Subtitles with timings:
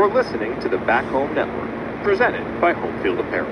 [0.00, 3.50] You're listening to the Back Home Network, presented by Homefield Apparel.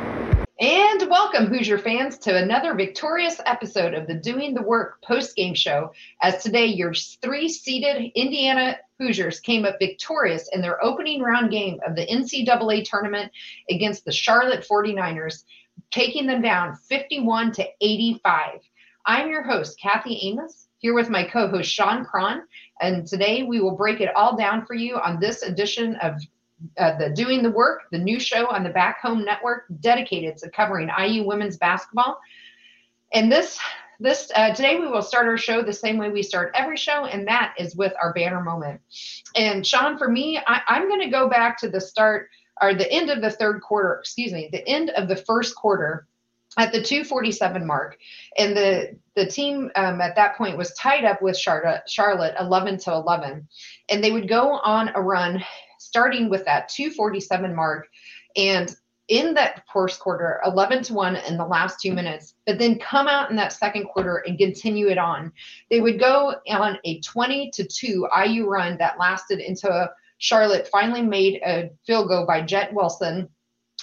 [0.59, 5.53] And welcome, Hoosier fans, to another victorious episode of the Doing the Work post game
[5.53, 5.93] show.
[6.23, 11.81] As today, your three seeded Indiana Hoosiers came up victorious in their opening round game
[11.87, 13.31] of the NCAA tournament
[13.69, 15.45] against the Charlotte 49ers,
[15.91, 18.61] taking them down 51 to 85.
[19.05, 22.45] I'm your host, Kathy Amos, here with my co host, Sean Cron.
[22.81, 26.15] And today we will break it all down for you on this edition of
[26.79, 30.51] uh, the Doing the Work, the new show on the Back Home Network dedicated to
[30.51, 32.19] covering IU women's basketball.
[33.13, 33.59] And this
[34.01, 37.07] this uh, today we will start our show the same way we start every show,
[37.07, 38.81] and that is with our banner moment.
[39.35, 42.29] And Sean, for me, I, I'm going to go back to the start
[42.61, 43.99] or the end of the third quarter.
[44.01, 46.07] Excuse me, the end of the first quarter
[46.57, 47.99] at the 247 mark
[48.37, 52.79] and the the team um, at that point was tied up with charlotte charlotte 11
[52.79, 53.47] to 11
[53.91, 55.43] and they would go on a run
[55.79, 57.89] starting with that 247 mark
[58.37, 58.75] and
[59.09, 63.09] in that first quarter 11 to 1 in the last two minutes but then come
[63.09, 65.33] out in that second quarter and continue it on
[65.71, 71.03] they would go on a 20 to 2 iu run that lasted into charlotte finally
[71.03, 73.29] made a field goal by Jett-Wilson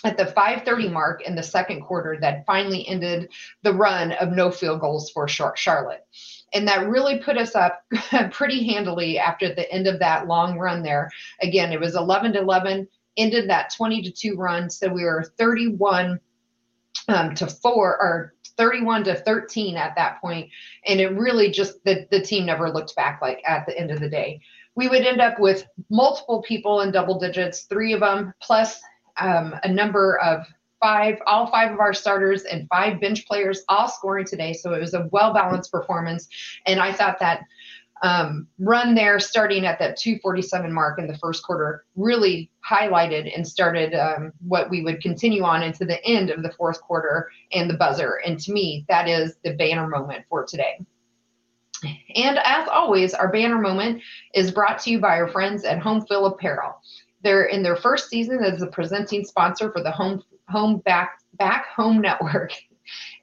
[0.03, 3.31] at the 5:30 mark in the second quarter that finally ended
[3.63, 6.05] the run of no field goals for Charlotte.
[6.55, 7.83] And that really put us up
[8.31, 11.11] pretty handily after the end of that long run there.
[11.41, 14.69] Again, it was 11 to 11, ended that 20 to 2 run.
[14.69, 16.19] So we were 31
[17.09, 20.49] um, to 4 or 31 to 13 at that point.
[20.85, 23.99] And it really just, the, the team never looked back like at the end of
[23.99, 24.39] the day.
[24.75, 28.81] We would end up with multiple people in double digits, three of them, plus
[29.17, 30.45] um, a number of
[30.85, 34.53] five, all five of our starters and five bench players all scoring today.
[34.53, 36.27] So it was a well balanced performance.
[36.67, 37.41] And I thought that
[38.03, 43.47] um, run there starting at that 247 mark in the first quarter really highlighted and
[43.47, 47.67] started um, what we would continue on into the end of the fourth quarter and
[47.67, 48.19] the buzzer.
[48.23, 50.85] And to me, that is the banner moment for today.
[52.13, 54.03] And as always, our banner moment
[54.35, 56.79] is brought to you by our friends at Homefield Apparel.
[57.23, 61.67] They're in their first season as a presenting sponsor for the Home Home Back Back
[61.75, 62.53] Home Network.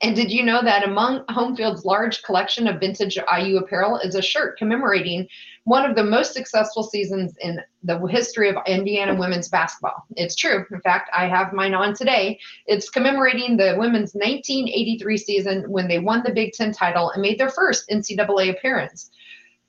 [0.03, 4.21] And did you know that among Homefield's large collection of vintage IU apparel is a
[4.21, 5.29] shirt commemorating
[5.65, 10.05] one of the most successful seasons in the history of Indiana women's basketball?
[10.17, 10.67] It's true.
[10.73, 12.41] In fact, I have mine on today.
[12.67, 17.39] It's commemorating the women's 1983 season when they won the Big Ten title and made
[17.39, 19.13] their first NCAA appearance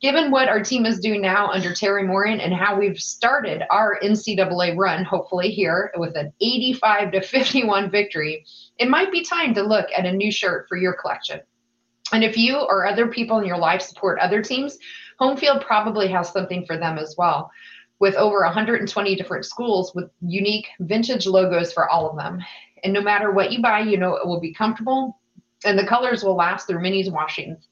[0.04, 3.98] given what our team is doing now under Teri Moren and how we've started our
[4.04, 8.46] NCAA run, hopefully here with an 85 to 51 victory,
[8.78, 11.40] it might be time to look at a new shirt for your collection.
[12.12, 14.78] And if you or other people in your life support other teams,
[15.22, 17.50] Homefield probably has something for them as well.
[18.00, 22.42] With over 120 different schools with unique vintage logos for all of them.
[22.84, 25.18] And no matter what you buy, you know it will be comfortable
[25.64, 27.70] and the colors will last through many washings.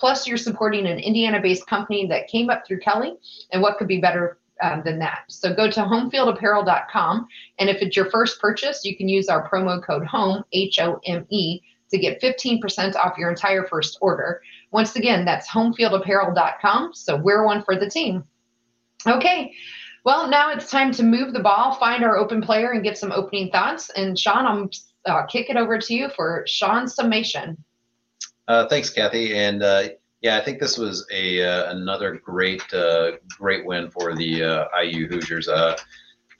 [0.00, 3.16] Plus, you're supporting an Indiana based company that came up through Kelley,
[3.52, 5.24] and what could be better um, than that?
[5.28, 7.28] So go to homefieldapparel.com,
[7.58, 10.98] and if it's your first purchase, you can use our promo code HOME, H O
[11.04, 14.40] M E, to get 15% off your entire first order.
[14.72, 16.94] Once again, that's homefieldapparel.com.
[16.94, 18.24] So we're one for the team.
[19.06, 19.52] Okay.
[20.04, 23.12] Well, now it's time to move the ball, find our open player, and get some
[23.12, 23.90] opening thoughts.
[23.90, 24.70] And Sean, I'm
[25.06, 27.62] uh, kick it over to you for Sean's summation.
[28.50, 29.36] Uh, thanks, Kathy.
[29.36, 29.90] And uh,
[30.22, 34.64] yeah, I think this was a uh, another great uh, great win for the uh,
[34.82, 35.46] IU Hoosiers.
[35.46, 35.76] Uh,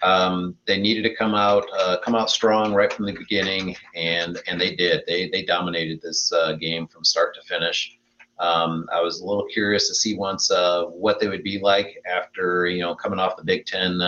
[0.02, 1.66] um, they needed to come out
[2.02, 5.04] come out strong right from the beginning, and and they did.
[5.06, 7.96] They they dominated this game from start to finish.
[8.40, 12.66] Um, I was a little curious to see once what they would be like after
[12.66, 14.00] you know coming off the Big Ten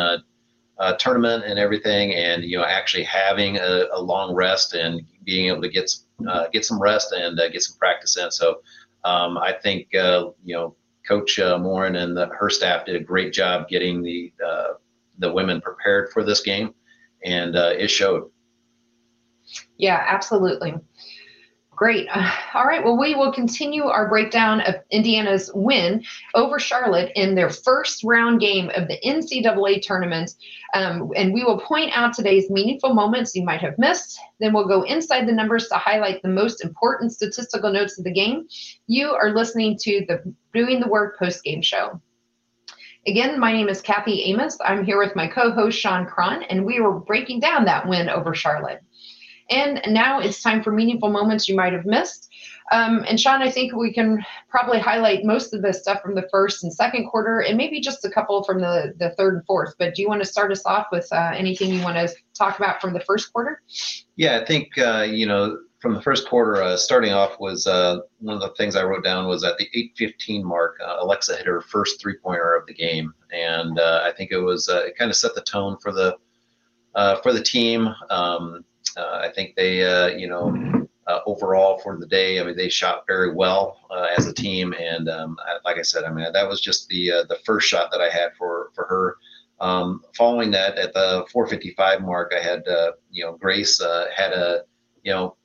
[0.83, 5.47] uh, tournament and everything, and you know actually having a, a long rest and being
[5.47, 5.89] able to get
[6.29, 8.31] uh, get some rest and uh, get some practice in.
[8.31, 8.61] So
[9.05, 10.77] um, I think uh, you know
[11.07, 14.69] Coach uh, Moren and the, her staff did a great job getting the uh,
[15.19, 16.75] the women prepared for this game,
[17.25, 18.31] and it showed.
[19.77, 20.75] Yeah, absolutely.
[21.83, 22.07] Great.
[22.55, 22.85] All right.
[22.85, 26.05] Well, we will continue our breakdown of Indiana's win
[26.37, 30.37] over Charlotte in their first round game of the NCAA tournament.
[30.75, 34.17] Um, and we will point out today's meaningful moments you might have missed.
[34.39, 38.13] Then we'll go inside the numbers to highlight the most important statistical notes of the
[38.13, 38.47] game.
[38.87, 42.01] You are listening to the Doing the Work post game show.
[43.09, 44.57] Again, my name is Kathy Amos.
[44.65, 48.09] I'm here with my co host, Sean Cron, and we were breaking down that win
[48.09, 48.83] over Charlotte.
[49.51, 52.33] And now it's time for meaningful moments you might have missed.
[52.71, 56.27] Um, and Sean, I think we can probably highlight most of the stuff from the
[56.31, 59.75] first and second quarter, and maybe just a couple from the, the third and fourth.
[59.79, 62.59] But do you want to start us off with uh, anything you want to talk
[62.59, 63.63] about from the first quarter?
[64.17, 67.99] Yeah, I think uh, you know from the first quarter, uh, starting off was uh,
[68.21, 69.69] one of the things I wrote down was at the
[69.99, 74.31] 8:15 mark, uh, Aleksa hit her first three-pointer of the game, and uh, I think
[74.31, 76.17] it was it kind of set the tone for the
[77.23, 77.95] for the team.
[78.09, 78.65] Um,
[78.97, 79.79] I think they
[80.19, 80.87] you know
[81.27, 83.79] overall for the day, I mean they shot very well
[84.17, 87.25] as a team, and um, I, like I said, I mean that was just the
[87.29, 89.17] the first shot that I had for for her.
[89.61, 92.65] Um, following that, at the 4:55 mark, I had
[93.11, 94.63] you know Grace had a
[95.03, 95.37] you know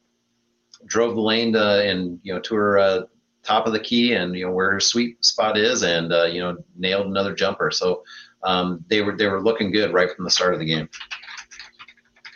[0.86, 3.02] drove the lane to, and you know to her uh,
[3.44, 6.40] top of the key and you know where her sweet spot is, and uh, you
[6.40, 7.72] know nailed another jumper.
[7.72, 8.04] So
[8.44, 10.90] um, they were they were looking good right from the start of the game.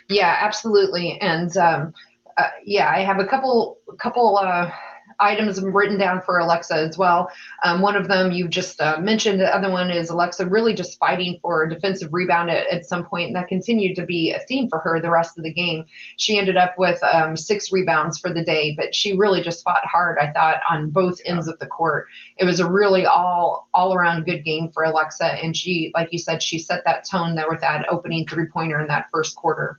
[0.08, 1.94] Yeah, absolutely, and um,
[2.36, 4.70] uh, yeah, I have a couple couple uh,
[5.20, 7.30] items written down for Aleksa as well.
[7.64, 9.40] Um, one of them you just uh, mentioned.
[9.40, 13.04] The other one is Aleksa really just fighting for a defensive rebound at, at, some
[13.04, 15.84] point, and that continued to be a theme for her the rest of the game.
[16.16, 19.84] She ended up with um, six rebounds for the day, but she really just fought
[19.84, 20.18] hard.
[20.18, 22.08] I thought on both ends of the court.
[22.36, 26.18] It was a really all all around good game for Alexa, and she, like you
[26.18, 29.78] said, she set that tone there with that opening three pointer in that first quarter.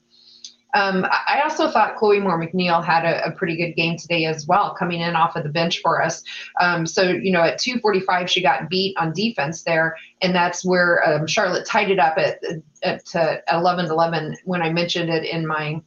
[0.73, 4.47] Um, I also thought Chloe Moore McNeil had a, a, pretty good game today as
[4.47, 6.23] well, coming in off of the bench for us.
[6.59, 11.07] Um, so, you know, at 245, she got beat on defense there, and that's where
[11.07, 12.39] um, Charlotte tied it up at,
[12.81, 13.03] at
[13.51, 15.81] 11 11 when I mentioned it in my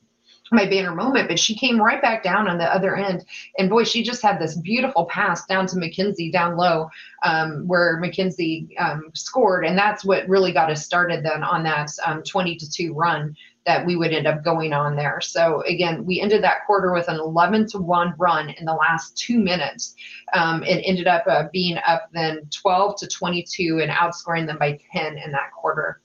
[0.53, 3.25] my banner moment, but she came right back down on the other end.
[3.59, 6.89] And boy, she just had this beautiful pass down to Mackenzie down low,
[7.23, 9.65] um, where Mackenzie um, scored.
[9.65, 13.35] And that's what really got us started then on that um, 20 to 2 run
[13.67, 15.21] that we would end up going on there.
[15.21, 19.19] So again, we ended that quarter with an 11 to 1 run in the last
[19.19, 19.95] two minutes.
[20.33, 24.79] Um, it ended up uh, being up then 12 to 22 and outscoring them by
[24.93, 26.01] 10 in that quarter.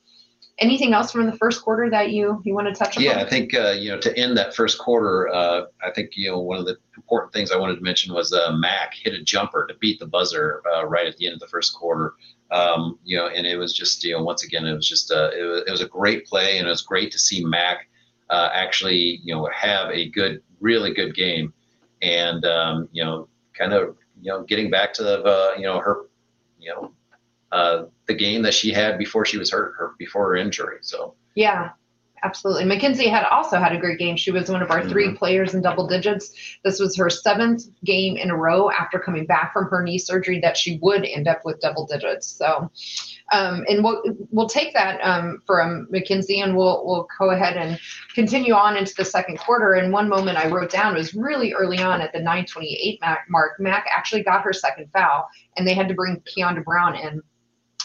[0.57, 3.03] Anything else from the first quarter that you you want to touch on?
[3.03, 6.29] Yeah, I think uh, you know to end that first quarter, uh, I think you
[6.29, 9.23] know one of the important things I wanted to mention was uh, Mac hit a
[9.23, 12.13] jumper to beat the buzzer uh, right at the end of the first quarter.
[12.51, 15.31] Um, you know, and it was just, you know, once again, it was just a,
[15.39, 17.87] it was, it was a great play, and it was great to see Mac
[18.29, 21.53] uh, actually, you know, have a good, really good game,
[22.01, 23.27] and um, you know,
[23.57, 26.07] kind of, you know, getting back to the, uh, you know, her,
[26.59, 26.91] you know,
[27.51, 30.77] uh, the game that she had before she was hurt, her before her injury.
[30.81, 31.71] So yeah,
[32.23, 32.65] Absolutely.
[32.65, 34.15] Mackenzie had also had a great game.
[34.15, 35.15] She was one of our 3 mm-hmm.
[35.15, 36.31] players in double digits.
[36.63, 40.39] This was her seventh game in a row after coming back from her knee surgery
[40.41, 42.27] that she would end up with double digits.
[42.27, 42.69] So,
[43.31, 47.79] um, and we'll we'll take that um, from Mackenzie and we'll we'll go ahead and
[48.13, 49.73] continue on into the second quarter.
[49.73, 53.59] And one moment I wrote down was really early on at the 9:28 mark.
[53.59, 55.27] Mac actually got her second foul,
[55.57, 57.23] and they had to bring Kiandra Browne in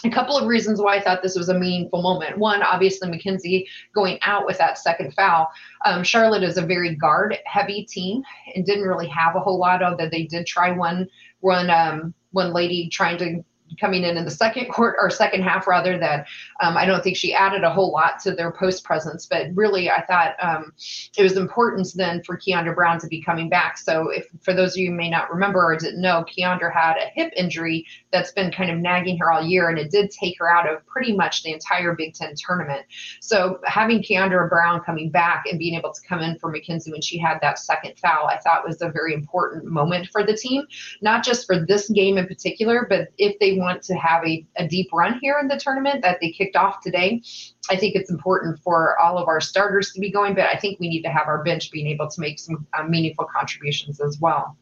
[0.07, 2.39] a couple of reasons why I thought this was a meaningful moment.
[2.39, 5.49] One, obviously, Mackenzie going out with that second foul.
[5.85, 8.23] Um, Charlotte is a very guard heavy team
[8.55, 10.11] and didn't really have a whole lot of that.
[10.11, 11.09] They did try one
[11.41, 13.45] one um, one lady trying to
[13.81, 16.27] coming in in the second court or second half rather that
[16.61, 19.91] um, I don't think she added a whole lot to their post presence, but really
[19.91, 20.73] I thought um,
[21.17, 23.79] it was important then for Kiandra Browne to be coming back.
[23.79, 27.11] So if for those of you may not remember or didn't know, Kiandra had a
[27.15, 30.51] hip injury that's been kind of nagging her all year, and it did take her
[30.51, 32.85] out of pretty much the entire Big Ten tournament.
[33.21, 37.03] So having Kiandra Browne coming back and being able to come in for Mackenzie when
[37.03, 40.65] she had that second foul, I thought was a very important moment for the team,
[41.03, 44.67] not just for this game in particular, but if they want to have a, a
[44.67, 47.23] deep run here in the tournament that they kicked off today,
[47.71, 50.79] I think it's important for all of our starters to be going, but I think
[50.81, 54.19] we need to have our bench being able to make some uh, meaningful contributions as
[54.21, 54.57] well.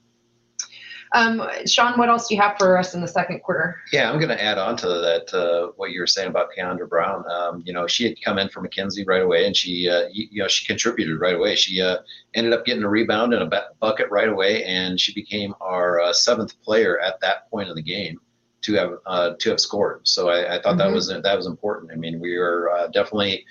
[1.13, 3.77] Um, Sean, what else do you have for us in the second quarter?
[3.93, 6.89] Yeah, I'm going to add on to that uh, what you were saying about Kiandra
[6.89, 7.25] Browne.
[7.31, 10.43] Um, you know, she had come in for Mackenzie right away, and she, uh, you,
[10.43, 11.55] know, she contributed right away.
[11.55, 11.99] She uh,
[12.35, 16.13] ended up getting a rebound and a bucket right away, and she became our uh,
[16.13, 18.19] seventh player at that point of the game
[18.65, 20.01] to have uh, to have scored.
[20.09, 20.79] So I, I thought mm-hmm.
[20.79, 21.93] that was that was important.
[21.93, 23.45] I mean, we were uh, definitely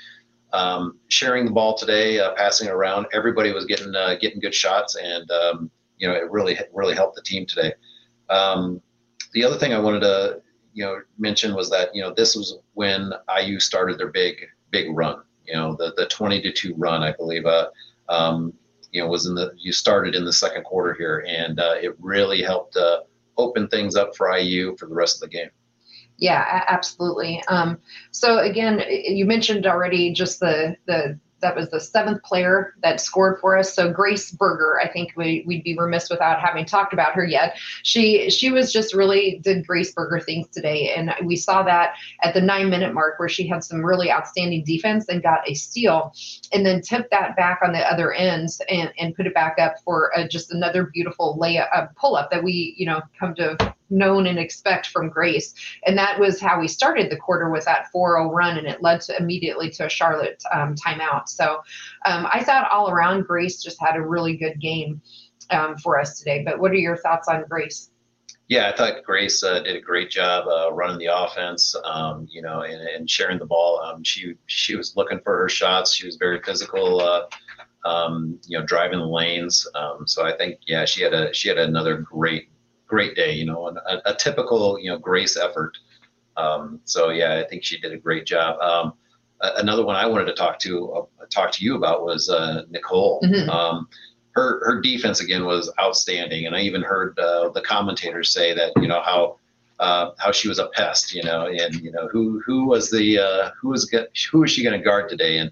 [0.53, 3.05] um, sharing the ball today, uh, passing around.
[3.13, 7.15] Everybody was getting uh, getting good shots, and um, you know it really really helped
[7.15, 7.73] the team today.
[8.29, 8.81] Um,
[9.33, 10.41] the other thing I wanted to
[10.73, 14.87] you know mention was that you know this was when IU started their big big
[14.95, 15.21] run.
[15.45, 17.45] You know the the 20 to two run, I believe.
[17.45, 17.69] Uh,
[18.09, 18.53] um,
[18.91, 21.95] you know was in the you started in the second quarter here, and uh, it
[21.99, 22.77] really helped
[23.37, 25.49] open things up for IU for the rest of the game.
[26.17, 27.43] Yeah, absolutely.
[27.47, 27.79] Um,
[28.11, 33.39] so again, you mentioned already just the the that was the seventh player that scored
[33.39, 33.75] for us.
[33.75, 37.55] So Grace Berger, I think we, we'd be remiss without having talked about her yet.
[37.83, 42.33] She she was just really did Grace Berger things today, and we saw that at
[42.33, 46.13] the nine minute mark where she had some really outstanding defense and got a steal,
[46.51, 49.75] and then tipped that back on the other ends and and put it back up
[49.83, 53.75] for uh, just another beautiful layup uh, pull up that we you know come to
[53.93, 55.53] known and expect from Grace.
[55.85, 59.01] And that was how we started the quarter with that 4-0 run, and it led
[59.01, 61.29] to immediately to a Charlotte um, timeout.
[61.29, 61.61] So
[62.05, 65.01] um, I thought all around Grace just had a really good game
[65.49, 66.43] um, for us today.
[66.43, 67.89] But what are your thoughts on Grace?
[68.49, 72.41] Yeah, I thought Grace uh, did a great job uh, running the offense, um, you
[72.41, 73.79] know, and, and, sharing the ball.
[73.79, 75.93] Um, she she was looking for her shots.
[75.93, 77.23] She was very physical, uh,
[77.87, 79.65] um, you know, driving the lanes.
[79.75, 82.49] Um, so I think, yeah, she had a she had another great
[82.93, 83.33] great day.
[83.33, 85.77] You know, a, a typical you know Grace effort.
[86.37, 88.59] Um, so yeah, I think she did a great job.
[88.61, 88.93] Um,
[89.41, 93.21] another one I wanted to talk to uh, talk to you about was uh, Nicole.
[93.23, 93.49] Mm-hmm.
[93.49, 93.87] Um,
[94.31, 98.71] her her defense again was outstanding, and I even heard uh, the commentators say that
[98.81, 99.37] you know how
[99.79, 103.19] uh, how she was a pest, you know, and you know who who was the
[103.19, 103.91] uh, who was
[104.31, 105.39] who was she going to guard today?
[105.39, 105.51] And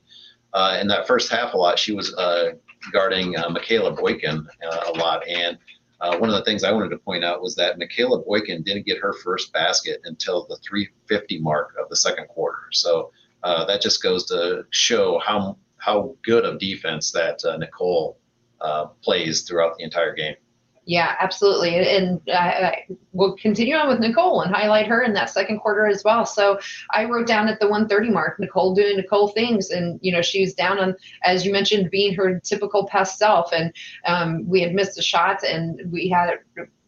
[0.53, 2.51] uh, in that first half, a lot she was uh,
[2.91, 5.57] guarding uh, Michaela Boykin uh, a lot, and
[6.01, 8.87] uh, one of the things I wanted to point out was that Michaela Boykin didn't
[8.87, 12.63] get her first basket until the 350 mark of the second quarter.
[12.71, 13.11] So
[13.43, 18.17] uh, that just goes to show how how good of defense that uh, Nicole
[18.61, 20.35] uh, plays throughout the entire game.
[20.85, 21.75] Yeah, absolutely.
[21.77, 22.71] And uh,
[23.13, 26.25] we'll continue on with Nicole and highlight her in that second quarter as well.
[26.25, 26.59] So
[26.91, 29.69] I wrote down at the 130 mark, Nicole doing Nicole things.
[29.69, 33.51] And, you know, she's down on, as you mentioned, being her typical pest self.
[33.53, 33.71] And
[34.05, 36.39] um, we had missed a shot and we had,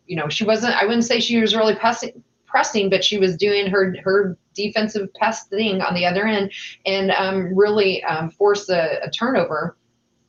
[0.07, 3.37] you know, she wasn't, I wouldn't say she was really pressing, pressing but she was
[3.37, 6.51] doing her, her defensive pest thing on the other end
[6.87, 9.77] and um, really um, forced a, a turnover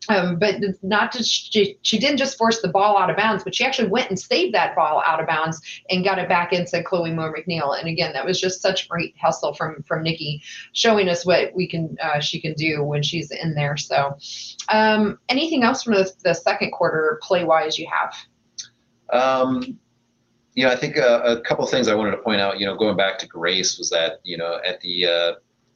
[0.09, 3.55] um, but not just she, she didn't just force the ball out of bounds, but
[3.55, 6.83] she actually went and saved that ball out of bounds and got it back into
[6.83, 7.79] Chloe Moore McNeil.
[7.79, 10.43] And again, that was just such great hustle from from Nikki,
[10.73, 13.77] showing us what we can uh, she can do when she's in there.
[13.77, 14.17] So,
[14.69, 18.15] um, anything else from the, the second quarter play wise you have?
[19.11, 19.79] Um,
[20.55, 22.61] you know, I think a, a couple things I wanted to point out.
[22.61, 25.33] You know, going back to Grace was that you know at the uh,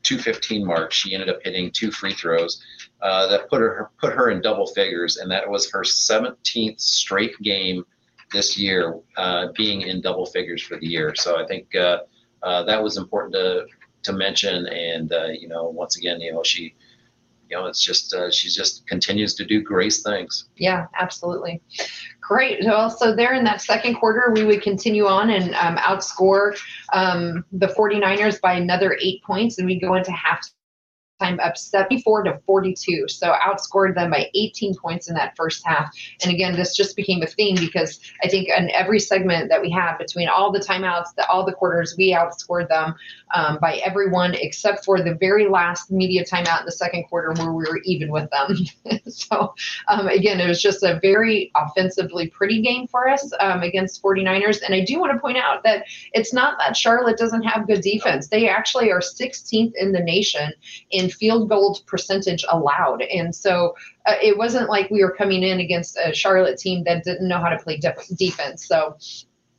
[0.08, 2.64] 215 mark, she ended up hitting two free throws
[3.02, 7.38] uh, that put her put her in double figures, and that was her 17th straight
[7.40, 7.84] game
[8.32, 11.14] this year uh, being in double figures for the year.
[11.14, 11.98] So I think uh,
[12.42, 13.66] uh that was important to
[14.04, 14.66] to mention.
[14.66, 16.74] And uh, you know, once again, you know, she,
[17.50, 20.48] you know, it's just uh, she just continues to do great things.
[20.56, 21.62] Yeah, absolutely.
[22.20, 22.64] Great.
[22.64, 26.58] Well, so there in that second quarter, we would continue on and um, outscore
[26.92, 30.46] um, the 49ers by another eight points, and we go into half
[31.18, 33.06] time up 74 to 42.
[33.08, 35.92] So outscored them by 18 points in that first half.
[36.22, 39.70] And again, this just became a theme because I think in every segment that we
[39.70, 42.94] had between all the timeouts, the, all the quarters, we outscored them
[43.34, 47.52] um, by everyone except for the very last media timeout in the second quarter where
[47.52, 49.00] we were even with them.
[49.08, 49.54] so
[49.88, 54.62] um, again, it was just a very offensively pretty game for us um, against 49ers.
[54.62, 57.80] And I do want to point out that it's not that Charlotte doesn't have good
[57.80, 58.28] defense.
[58.28, 60.52] They actually are 16th in the nation
[60.90, 63.02] in field goal percentage allowed.
[63.02, 63.74] And so
[64.06, 67.38] uh, it wasn't like we were coming in against a Charlotte team that didn't know
[67.38, 68.66] how to play def- defense.
[68.66, 68.96] So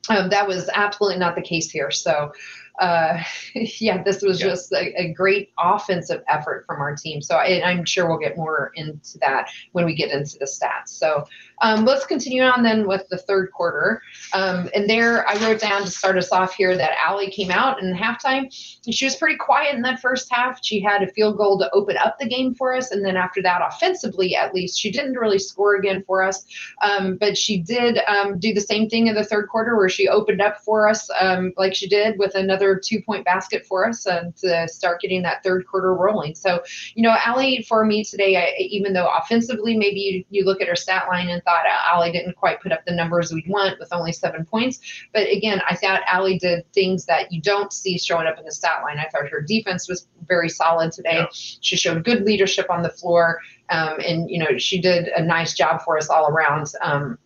[0.10, 1.92] um, that was absolutely not the case here.
[1.92, 2.32] So
[2.80, 3.22] uh,
[3.56, 4.48] yeah, this was yeah.
[4.48, 7.22] just a, a, great offensive effort from our team.
[7.22, 10.90] So I, am sure we'll get more into that when we get into the stats.
[10.90, 11.26] So
[11.62, 14.02] um, let's continue on then with the third quarter.
[14.34, 17.82] Um, and there I wrote down to start us off here that Ali came out
[17.82, 18.48] in halftime.
[18.90, 20.64] She was pretty quiet in that first half.
[20.64, 22.92] She had a field goal to open up the game for us.
[22.92, 26.46] And then after that, offensively, at least, she didn't really score again for us.
[26.82, 30.08] Um, but she did um, do the same thing in the third quarter where she
[30.08, 34.06] opened up for us um, like she did with another two point basket for us
[34.06, 36.36] and to start getting that third quarter rolling.
[36.36, 36.62] So,
[36.96, 40.68] you know, Ali, for me today, I, even though offensively, maybe you, you look at
[40.68, 43.90] her stat line and thought Ali didn't quite put up the numbers we'd want with
[43.92, 44.80] only seven points.
[45.14, 48.52] But again, I thought Ali did things that you don't see showing up in the
[48.52, 49.00] stat line.
[49.00, 51.18] I thought her defense was very solid today.
[51.18, 51.28] Yeah.
[51.32, 53.40] She showed good leadership on the floor.
[53.70, 56.72] Um, and, you know, she did a nice job for us all around.
[56.82, 57.18] Um,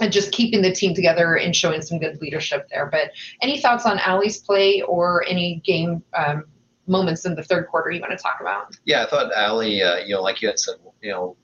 [0.00, 2.86] and just keeping the team together and showing some good leadership there.
[2.86, 3.12] But
[3.42, 6.44] any thoughts on Ali's play or any game um,
[6.86, 8.74] moments in the third quarter you want to talk about?
[8.84, 11.36] Yeah, I thought Ali, uh, you know, like you had said, you know,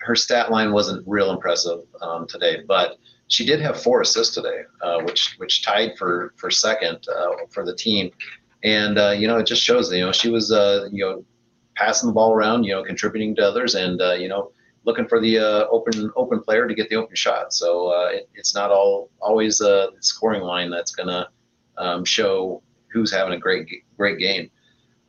[0.00, 4.62] her stat line wasn't real impressive um, today, but she did have four assists today,
[4.82, 8.10] uh, which which tied for for second uh, for the team.
[8.64, 11.24] And uh, you know, it just shows that you know she was uh, you know
[11.76, 14.52] passing the ball around, you know, contributing to others, and uh, you know,
[14.84, 17.52] looking for the uh, open open player to get the open shot.
[17.54, 21.28] So it, it's not all always a scoring line that's gonna
[21.78, 24.50] um, show who's having a great great game.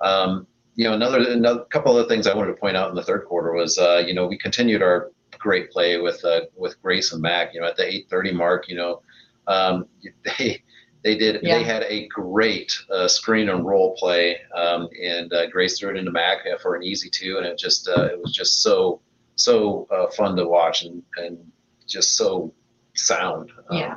[0.01, 0.47] Um,
[0.81, 3.25] you know, another another couple of things I wanted to point out in the third
[3.25, 7.21] quarter was, uh, you know, we continued our great play with uh, with Grace and
[7.21, 7.53] Mac.
[7.53, 9.03] You know, at the 8:30 mark, you know,
[9.45, 9.85] um,
[10.39, 10.63] they
[11.03, 11.59] they did Yeah.
[11.59, 15.97] they had a great uh, screen and roll play, um, and uh, Grace threw it
[15.97, 19.01] into Mac for an easy two, and it just uh, it was just so
[19.35, 21.37] so uh, fun to watch and and
[21.85, 22.51] just so
[22.95, 23.51] sound.
[23.69, 23.95] Um, Yeah.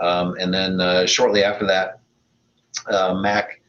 [0.00, 2.00] Um, and then uh, shortly after that,
[2.88, 3.60] uh, Mac.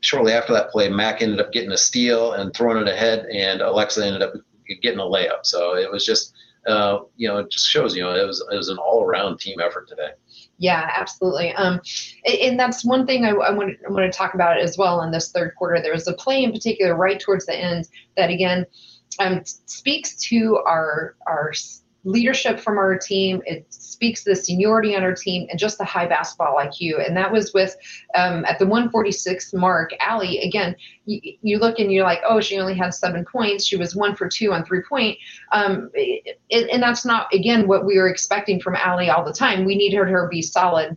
[0.00, 3.60] Shortly after that play, Mac ended up getting a steal and throwing it ahead, and
[3.60, 4.32] Aleksa ended up
[4.80, 5.44] getting a layup.
[5.44, 6.34] So it was just,
[6.66, 9.38] uh, you know, it just shows, you know, it was it was an all around
[9.38, 10.10] team effort today.
[10.58, 11.52] Yeah, absolutely.
[11.54, 11.80] Um,
[12.26, 15.10] and that's one thing I, I want I want to talk about as well in
[15.10, 15.80] this third quarter.
[15.80, 18.66] There was a play in particular right towards the end that again
[19.18, 21.52] um, speaks to our our
[22.04, 23.42] leadership from our team.
[23.46, 27.06] It speaks to the seniority on our team and just the high basketball IQ.
[27.06, 27.76] And that was with
[28.14, 30.38] um, at the 146 mark, Ali.
[30.40, 33.66] Again, you, you look and you're like, oh, she only had seven points.
[33.66, 35.18] She was one for two on three point.
[35.52, 39.64] Um, it- and that's not again what we were expecting from Ali all the time.
[39.64, 40.96] We needed her to be solid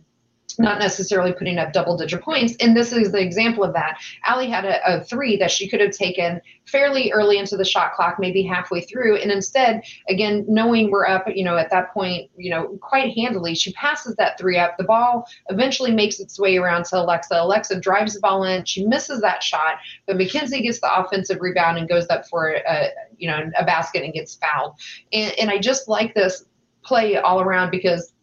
[0.58, 2.54] not necessarily putting up double digit points.
[2.60, 3.98] And this is the example of that.
[4.28, 7.92] Ali had a, a three that she could have taken fairly early into the shot
[7.94, 9.16] clock, maybe halfway through.
[9.16, 13.54] And instead, again, knowing we're up, you know, at that point, you know, quite handily,
[13.54, 14.76] she passes that three up.
[14.78, 17.32] The ball eventually makes its way around to Aleksa.
[17.32, 18.64] Aleksa drives the ball in.
[18.64, 22.88] She misses that shot, but Mackenzie gets the offensive rebound and goes up for a,
[23.18, 24.74] you know, a basket and gets fouled.
[25.12, 26.46] And, and I just like this
[26.82, 28.13] play all around because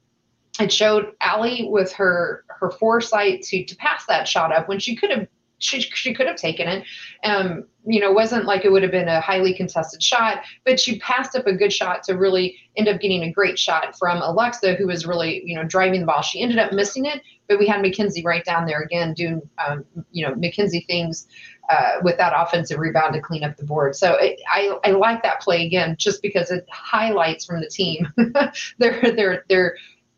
[0.62, 4.96] it showed Ali with her her foresight to to pass that shot up when she
[4.96, 5.28] could have
[5.62, 6.84] she, she could have taken it.
[7.24, 11.00] Um, you know, wasn't like it would have been a highly contested shot, but she
[11.00, 14.78] passed up a good shot to really end up getting a great shot from Aleksa,
[14.78, 16.22] who was really, you know, driving the ball.
[16.22, 19.86] She ended up missing it, but we had Mackenzie right down there again doing, um,
[20.12, 21.28] you know, Mackenzie things
[21.70, 23.96] uh, with that offensive rebound to clean up the board.
[23.96, 28.08] So it, I, I like that play again, just because it highlights from the team
[28.78, 29.76] their their their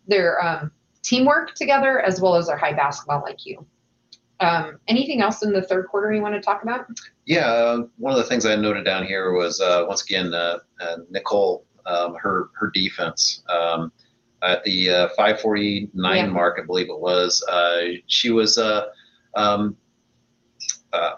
[0.08, 3.66] their um, teamwork together as well as their high basketball IQ.
[4.39, 6.86] Um, anything else in the third quarter you want to talk about?
[7.26, 10.60] Yeah, uh, one of the things I noted down here was uh, once again uh,
[10.82, 13.92] uh, Nicole, um, her her defense um,
[14.42, 16.26] at the uh, 549 Yeah.
[16.28, 17.44] mark, I believe it was.
[17.50, 18.88] Uh, she was uh,
[19.36, 19.78] um,
[20.92, 21.12] uh,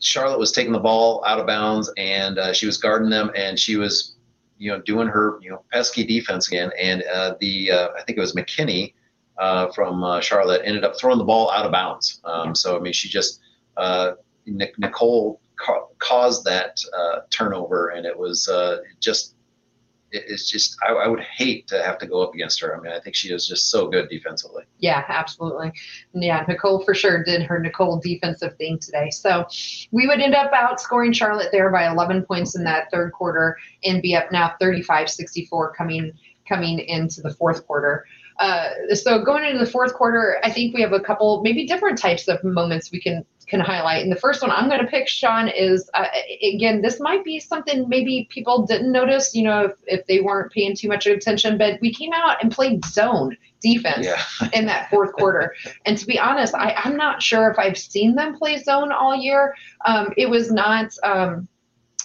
[0.00, 3.58] Charlotte was taking the ball out of bounds, and uh, she was guarding them, and
[3.58, 4.11] she was
[4.62, 8.16] you know doing her you know pesky defense again, and uh, the uh, I think
[8.18, 8.94] it was McKinney.
[9.38, 12.20] Uh, from uh, Charlotte ended up throwing the ball out of bounds.
[12.24, 13.40] Um, So I mean, she just
[13.78, 14.12] uh,
[14.46, 18.48] Nic- Nicole ca- caused that uh, turnover, and it was
[19.00, 19.34] just
[20.12, 22.76] it's just I, I would hate to have to go up against her.
[22.76, 24.64] I mean, I think she is just so good defensively.
[24.78, 25.72] Yeah, absolutely.
[26.12, 29.10] Yeah, Nicole for sure did her Nicole defensive thing today.
[29.10, 29.46] So
[29.90, 34.02] we would end up outscoring Charlotte there by 11 points in that third quarter and
[34.02, 36.12] be up now 35-64 coming
[36.48, 38.04] coming into the fourth quarter.
[38.38, 41.98] Uh, so going into the fourth quarter, I think we have a couple maybe different
[41.98, 44.02] types of moments we can can highlight.
[44.02, 46.06] And the first one I'm going to pick, Sean, is uh,
[46.42, 50.52] again this might be something maybe people didn't notice, you know, if, if they weren't
[50.52, 51.58] paying too much attention.
[51.58, 55.54] But we came out and played zone defense Yeah, in that fourth quarter.
[55.86, 59.14] And to be honest, I, I'm not sure if I've seen them play zone all
[59.14, 59.54] year.
[59.86, 61.48] Um, it was not, um,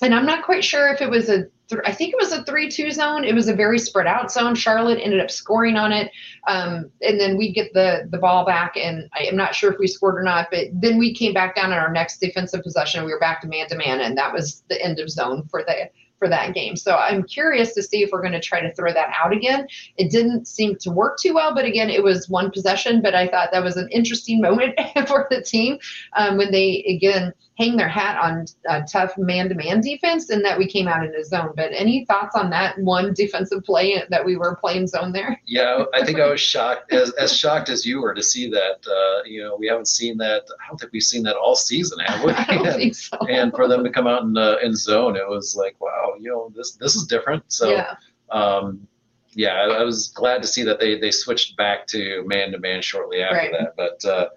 [0.02, 1.48] and I'm not quite sure if it was a.
[1.86, 3.26] I think it was a three-two zone.
[3.26, 4.56] It was a very spread out zone.
[4.56, 6.12] Charlotte ended up scoring on it,
[6.48, 8.78] um, and then we get the the ball back.
[8.78, 10.48] And I am not sure if we scored or not.
[10.52, 13.04] But then we came back down in our next defensive possession.
[13.06, 15.64] We were back to man to man, and that was the end of zone for
[15.64, 16.76] the for that game.
[16.76, 19.68] So I'm curious to see if we're going to try to throw that out again.
[19.98, 23.02] It didn't seem to work too well, but again, it was one possession.
[23.02, 25.80] But I thought that was an interesting moment for the team
[26.16, 30.68] um, when they again hang their hat on uh, tough man-to-man defense, and that we
[30.68, 31.52] came out in a zone.
[31.56, 35.42] But any thoughts on that one defensive play that we were playing zone there?
[35.46, 35.84] yeah.
[35.94, 38.86] I think I was shocked, as, as shocked as you were, to see that.
[38.88, 40.44] Uh, you know, we haven't seen that.
[40.64, 42.32] I don't think we've seen that all season, have we?
[42.38, 43.18] I don't think so.
[43.28, 46.30] and for them to come out in uh, in zone, it was like, wow, you
[46.30, 47.44] know, this this is different.
[47.48, 47.72] So.
[47.72, 47.96] yeah,
[48.30, 48.88] um,
[49.32, 52.58] yeah, I, I was glad to see that they, they switched back to man to
[52.60, 53.52] man shortly after Right.
[53.52, 53.76] that.
[53.78, 54.30] But uh,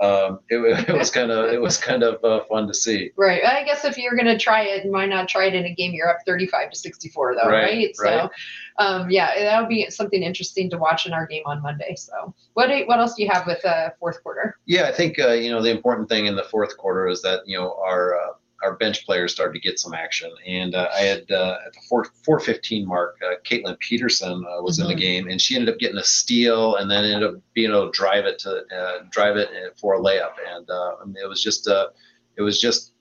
[0.00, 0.58] um, it,
[0.88, 3.10] it was kind of it was kind of uh, fun to see.
[3.16, 3.44] right.
[3.44, 5.92] I guess if you're going to try it, why not try it in a game
[5.92, 8.20] you're up 35 to 64, though, Right, right?
[8.20, 8.30] right.
[8.78, 11.96] Um, yeah, that would be something interesting to watch in our game on Monday.
[11.96, 14.56] So, what what else do you have with uh, fourth quarter?
[14.66, 17.40] Yeah, I think uh, you know the important thing in the fourth quarter is that
[17.44, 20.30] you know our uh, our bench players started to get some action.
[20.46, 24.78] And uh, I had uh, at the 4 415 mark, uh, Kaitlin Peterson uh, was
[24.78, 24.82] Mhm.
[24.82, 27.70] in the game, and she ended up getting a steal, and then ended up being
[27.70, 29.48] able to drive it to uh, drive it
[29.80, 30.32] for a layup.
[30.54, 31.88] And uh, I mean, it was just uh,
[32.36, 32.92] it was just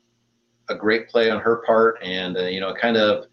[0.70, 3.26] a great play on her part, and uh, you know, kind of.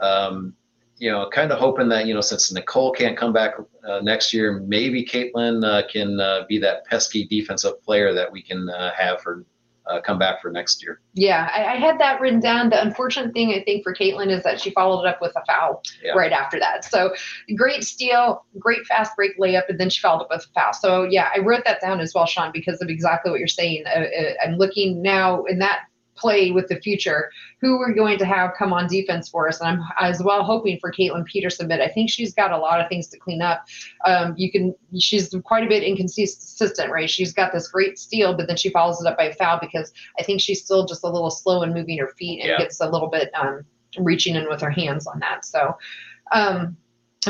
[0.00, 0.54] Um,
[0.98, 3.54] you know, kind of hoping that you know, since Nicole can't come back
[3.88, 8.40] uh, next year, maybe Kaitlin uh, can uh, be that pesky defensive player that we
[8.40, 9.44] can uh, have for
[9.86, 11.00] uh, come back for next year.
[11.14, 12.70] Yeah, I, I had that written down.
[12.70, 15.44] The unfortunate thing I think for Kaitlin is that she followed it up with a
[15.46, 16.12] foul Yeah.
[16.12, 16.84] right after that.
[16.84, 17.14] So
[17.56, 20.72] great steal, great fast break layup, and then she followed up with a foul.
[20.72, 23.84] So yeah, I wrote that down as well, Sean, because of exactly what you're saying.
[23.86, 25.80] Uh, uh, I'm looking now in that
[26.22, 27.30] play with the future,
[27.60, 30.78] who we're going to have come on defense for us, and I'm as well hoping
[30.80, 33.66] for Kaitlin Peterson, but I think she's got a lot of things to clean up.
[34.06, 37.10] Um, you can, she's quite a bit inconsistent, right?
[37.10, 39.92] She's got this great steal, but then she follows it up by a foul because
[40.18, 42.58] I think she's still just a little slow in moving her feet and Yeah.
[42.58, 43.64] gets a little bit um,
[43.98, 45.44] reaching in with her hands on that.
[45.44, 45.76] So,
[46.32, 46.76] um,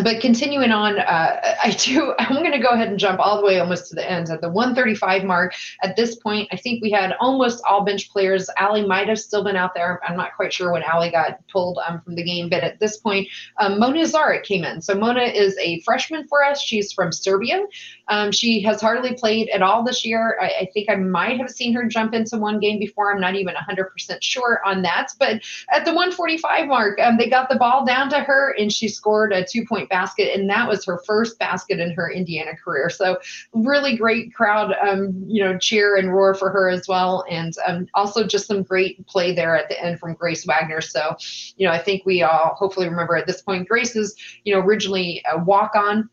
[0.01, 2.15] but continuing on, uh, I do.
[2.19, 4.41] I'm going to go ahead and jump all the way almost to the end at
[4.41, 5.55] the 135 mark.
[5.83, 8.49] At this point, I think we had almost all bench players.
[8.59, 10.01] Ali might have still been out there.
[10.07, 12.97] I'm not quite sure when Ali got pulled um, from the game, but at this
[12.97, 13.29] point,
[13.59, 14.81] um, Mona Zaric came in.
[14.81, 16.63] So Mona is a freshman for us.
[16.63, 17.67] She's from Serbia.
[18.09, 20.39] Um, she has hardly played at all this year.
[20.41, 23.13] I, I think I might have seen her jump into one game before.
[23.13, 25.13] I'm not even 100% sure on that.
[25.19, 28.89] But at the 145 mark, um, they got the ball down to her and she
[28.89, 30.35] scored a two point basket.
[30.35, 32.91] And that was her first basket in her Indiana career.
[32.91, 33.19] So,
[33.53, 37.25] really great crowd, um, you know, cheer and roar for her as well.
[37.29, 40.81] And um, also just some great play there at the end from Grace Waggoner.
[40.81, 41.17] So,
[41.57, 44.15] you know, I think we all hopefully remember at this point, Grace is,
[44.45, 46.09] you know, originally a walk on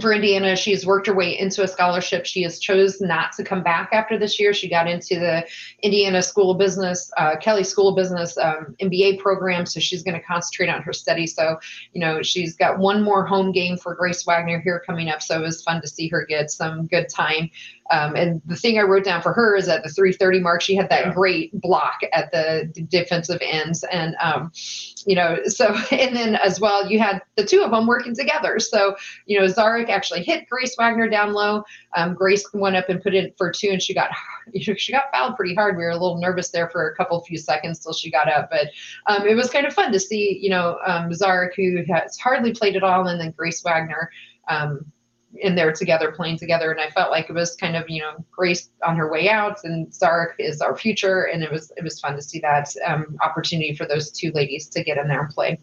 [0.00, 0.56] for Indiana.
[0.56, 2.24] She's worked her way into a scholarship.
[2.24, 4.54] She has chose not to come back after this year.
[4.54, 5.46] She got into the
[5.82, 9.66] Indiana School of Business, uh, Kelley School of Business um, MBA program.
[9.66, 11.26] So she's going to concentrate on her study.
[11.26, 11.58] So,
[11.92, 15.20] you know, she's got one more home game for Grace Waggoner here coming up.
[15.20, 17.50] So it was fun to see her get some good time.
[17.92, 20.74] Um, and the thing I wrote down for her is at the 330 mark, she
[20.74, 21.12] had that Yeah.
[21.12, 23.84] great block at the defensive ends.
[23.92, 24.50] And, um,
[25.04, 28.58] you know, so, and then as well, you had the two of them working together.
[28.58, 31.64] So, you know, Zaric actually hit Grace Waggoner down low.
[31.94, 34.10] Um, Grace went up and put it for two, and she got
[34.56, 35.76] she got fouled pretty hard.
[35.76, 38.50] We were a little nervous there for a couple few seconds till she got up,
[38.50, 38.68] but
[39.06, 40.38] um, it was kind of fun to see.
[40.40, 44.10] You know, um, Zaric who has hardly played at all, and then Grace Waggoner.
[44.48, 44.86] Um,
[45.34, 48.24] in there together, playing together, and I felt like it was kind of you know
[48.30, 52.00] Grace on her way out, and Zaric is our future, and it was it was
[52.00, 55.30] fun to see that um, opportunity for those two ladies to get in there and
[55.30, 55.58] play.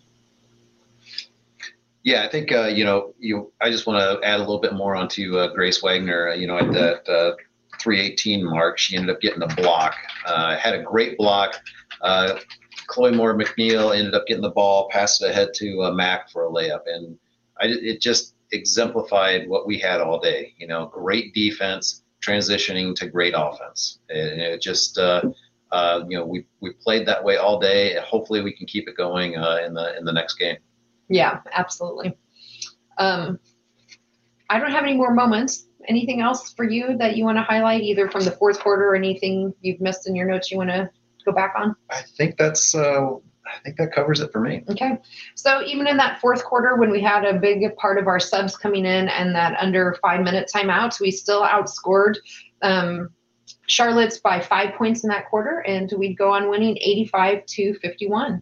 [2.03, 3.51] Yeah, I think uh, you know you.
[3.61, 6.29] I just want to add a little bit more onto uh, Grace Waggoner.
[6.29, 7.35] Uh, You know, at that uh,
[7.79, 9.95] 318 mark, she ended up getting the block.
[10.25, 11.55] Uh, had a great block.
[12.01, 12.39] Uh,
[12.87, 16.49] Chloe Moore McNeil ended up getting the ball, passed it ahead to Mac for a
[16.49, 17.19] layup, and
[17.61, 20.53] I, it just exemplified what we had all day.
[20.57, 24.97] You know, great defense transitioning to great offense, and it just.
[24.97, 25.21] Uh,
[25.71, 28.87] uh, you know, we, we played that way all day, and hopefully we can keep
[28.87, 30.57] it going uh, in the in the next game.
[31.09, 32.17] Yeah, absolutely.
[32.97, 33.39] Um,
[34.49, 35.67] I don't have any more moments.
[35.87, 38.95] Anything else for you that you want to highlight, either from the fourth quarter or
[38.95, 40.89] anything you've missed in your notes you want to
[41.25, 41.75] go back on?
[41.89, 43.11] I think that's uh,
[43.55, 44.63] I think that covers it for me.
[44.69, 44.97] Okay.
[45.35, 48.55] So even in that fourth quarter, when we had a big part of our subs
[48.55, 52.15] coming in and that under five minute timeouts, we still outscored
[52.61, 53.09] um,
[53.67, 58.41] Charlotte's by five points in that quarter, and we'd go on winning 85 to 51.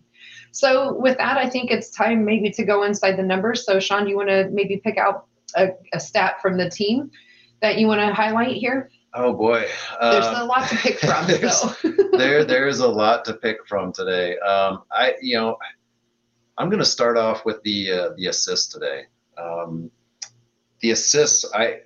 [0.51, 3.65] So with that, I think it's time maybe to go inside the numbers.
[3.65, 7.11] So Sean, do you want to maybe pick out a, a stat from the team
[7.61, 8.89] that you want to highlight here?
[9.13, 9.65] Oh boy,
[10.01, 11.25] There's Uh, a lot to pick from.
[11.49, 11.73] So
[12.17, 14.37] there there's a lot to pick from today.
[14.39, 15.57] Um, I you know
[16.57, 19.03] I'm going to start off with the uh, the assists today.
[19.37, 19.89] Um,
[20.81, 21.81] the assists I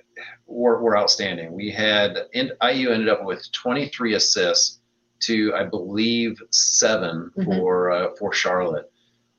[0.48, 1.54] were, were outstanding.
[1.54, 4.80] We had in, IU ended up with 23 assists
[5.22, 7.46] to I believe 7 Mhm.
[7.46, 8.92] for uh, for Charlotte.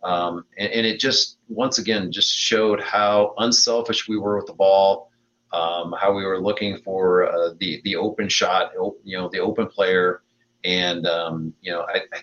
[0.03, 4.53] Um, and, and it just once again just showed how unselfish we were with the
[4.55, 5.12] ball,
[5.53, 8.73] um, how we were looking for uh, the the open shot,
[9.05, 10.23] you know, the open player,
[10.65, 12.21] and um, you know, I, I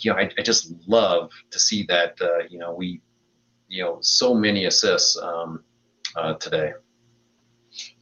[0.00, 3.00] you know I, I just love to see that uh, you know we
[3.68, 5.62] you know so many assists um,
[6.16, 6.72] uh, today.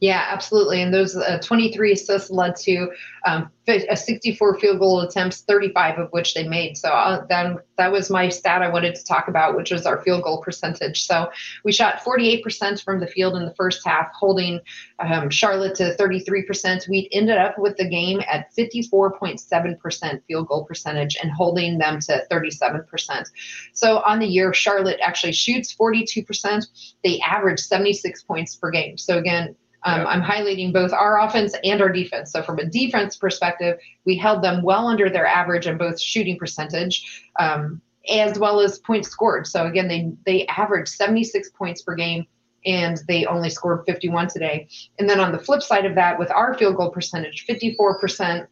[0.01, 0.81] Yeah, absolutely.
[0.81, 2.91] And those uh, 23 assists led to
[3.25, 6.75] um, a 64 field goal attempts, 35 of which they made.
[6.77, 10.01] So uh, that, that was my stat I wanted to talk about, which was our
[10.01, 11.05] field goal percentage.
[11.05, 11.29] So
[11.63, 14.59] we shot 48% from the field in the first half, holding
[14.99, 16.87] um, Charlotte to 33%.
[16.89, 22.25] We ended up with the game at 54.7% field goal percentage and holding them to
[22.31, 23.25] 37%.
[23.73, 26.65] So on the year, Charlotte actually shoots 42%.
[27.03, 28.97] They average 76 points per game.
[28.97, 32.31] So again, um, I'm highlighting both our offense and our defense.
[32.31, 36.37] So, from a defense perspective, we held them well under their average in both shooting
[36.37, 39.47] percentage um, as well as points scored.
[39.47, 42.25] So, again, they, they averaged 76 points per game
[42.65, 44.67] and they only scored 51 today.
[44.99, 48.47] And then on the flip side of that, with our field goal percentage, 54%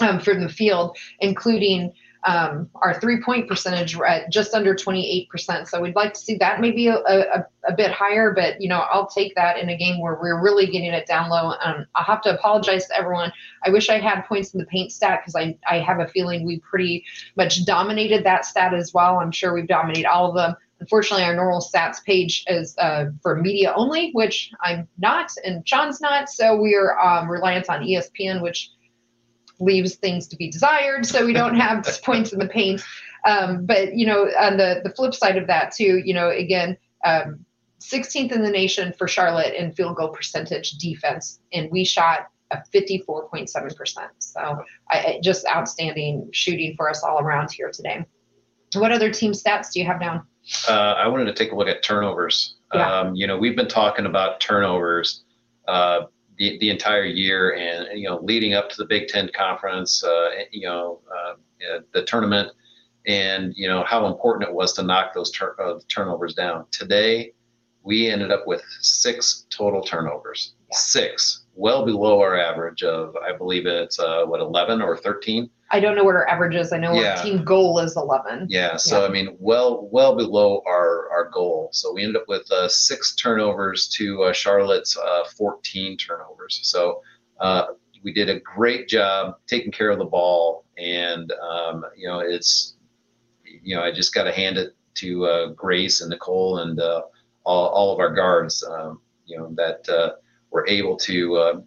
[0.00, 1.92] um, from the field, including
[2.24, 5.68] um, our three point percentage at just under 28%.
[5.68, 8.80] So we'd like to see that maybe a, a, a, bit higher, but you know,
[8.90, 11.54] I'll take that in a game where we're really getting it down low.
[11.62, 13.32] Um, I'll have to apologize to everyone.
[13.64, 16.44] I wish I had points in the paint stat because I, I have a feeling
[16.44, 17.04] we pretty
[17.36, 19.18] much dominated that stat as well.
[19.18, 20.56] I'm sure we've dominated all of them.
[20.80, 26.00] Unfortunately, our normal stats page is uh, for media only, which I'm not, and Sean's
[26.00, 26.28] not.
[26.28, 28.70] So we are um, reliant on ESPN, which
[29.60, 31.06] leaves things to be desired.
[31.06, 32.82] So we don't have points in the paint.
[33.26, 36.76] Um, but you know, on the the flip side of that too, you know, again,
[37.04, 37.44] um,
[37.80, 42.58] 16th in the nation for Charlotte in field goal percentage defense, and we shot a
[42.74, 44.08] 54.7%.
[44.18, 48.04] So I, just outstanding shooting for us all around here today.
[48.74, 50.26] What other team stats do you have down?
[50.66, 52.56] Uh, I wanted to take a look at turnovers.
[52.72, 53.00] Yeah.
[53.00, 55.24] Um, you know, we've been talking about turnovers.
[55.66, 56.02] Uh,
[56.38, 60.30] the, the entire year and you know leading up to the Big Ten conference, uh,
[60.50, 61.34] you know uh,
[61.92, 62.50] the tournament,
[63.06, 66.64] and you know how important it was to knock those tur- uh, turnovers down.
[66.70, 67.32] Today,
[67.82, 70.54] we ended up with six total turnovers.
[70.70, 75.50] Six, well below our average of I believe it's uh, what 11 or 13.
[75.70, 76.72] I don't know what our average is.
[76.72, 77.16] I know yeah.
[77.16, 78.46] our team goal is 11.
[78.48, 78.76] Yeah.
[78.76, 79.06] So, yeah.
[79.06, 81.68] I mean, well, well below our, our goal.
[81.72, 86.60] So we ended up with uh, six turnovers to uh, Charlotte's uh, 14 turnovers.
[86.62, 87.02] So
[87.40, 87.66] uh,
[88.02, 90.64] we did a great job taking care of the ball.
[90.78, 92.76] And, um, you know, it's,
[93.44, 97.02] you know, I just got to hand it to uh, Grace and Nicole and uh,
[97.44, 100.16] all, all of our guards, um, you know, that
[100.50, 101.62] were able to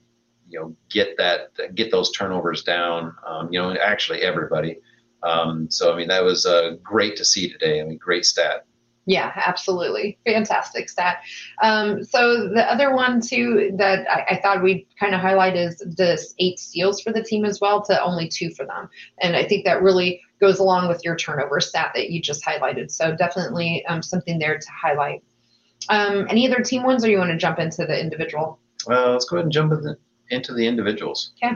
[0.52, 3.16] you know get that get those turnovers down.
[3.26, 4.78] Um, you know, actually everybody.
[5.24, 7.82] Um, so I mean that was uh, great to see today.
[7.82, 8.66] I mean, great stat.
[9.08, 10.20] Yeah, absolutely.
[10.26, 11.24] Fantastic stat.
[11.62, 15.84] Um, so the other one too that I, I thought we'd kind of highlight is
[15.98, 18.90] this eight steals for the team as well to only two for them.
[19.20, 22.92] And I think that really goes along with your turnover stat that you just highlighted.
[22.92, 25.24] So definitely um, something there to highlight.
[25.90, 28.60] Um, any other team ones or you want to jump into the individual?
[28.86, 29.98] Well, let's go ahead and jump into
[30.32, 31.34] into the individuals.
[31.44, 31.56] Okay.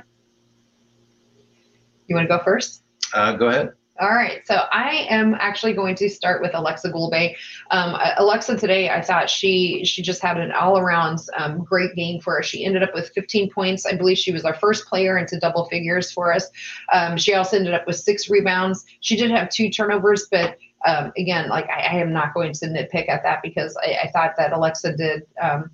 [2.07, 2.83] You want to go first?
[3.13, 3.73] Uh, go ahead.
[3.97, 7.33] All right, so I am actually going to start with Aleksa Gulbe.
[7.71, 12.19] Um, Aleksa today, I thought she she just had an all around um, great game
[12.19, 12.45] for us.
[12.45, 13.85] She ended up with 15 points.
[13.85, 16.49] I believe she was our first player into double figures for us.
[16.91, 18.83] Um, she also ended up with six rebounds.
[18.99, 22.67] She did have two turnovers, but um, again, like I, I, am not going to
[22.67, 25.71] nitpick at that because I, I thought that Aleksa did um,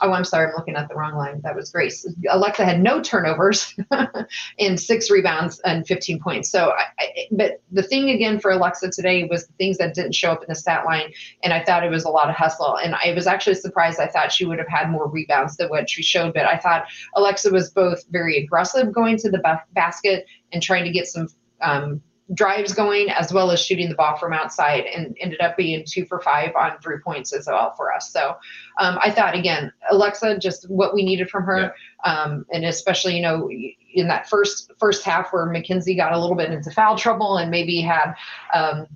[0.00, 1.40] Oh, I'm sorry, I'm looking at the wrong line.
[1.42, 2.06] That was Grace.
[2.26, 3.74] Aleksa had no turnovers
[4.58, 6.50] and six rebounds and 15 points.
[6.50, 10.14] So, I, I, but the thing again for Aleksa today was the things that didn't
[10.14, 12.78] show up in the stat line, and I thought it was a lot of hustle.
[12.78, 14.00] And I was actually surprised.
[14.00, 16.86] I thought she would have had more rebounds than what she showed, but I thought
[17.14, 21.28] Aleksa was both very aggressive going to the basket and trying to get some
[21.60, 22.00] um,
[22.34, 26.04] drives going as well as shooting the ball from outside and ended up being two
[26.06, 28.12] for five on three points as well for us.
[28.12, 28.36] So
[28.78, 31.60] um, I thought again, Aleksa, just what we needed from her.
[31.60, 31.70] Yeah.
[32.04, 33.48] Um, and especially, you know,
[33.94, 37.50] in that first first half where Mackenzie got a little bit into foul trouble and
[37.50, 38.14] maybe had
[38.54, 38.86] um,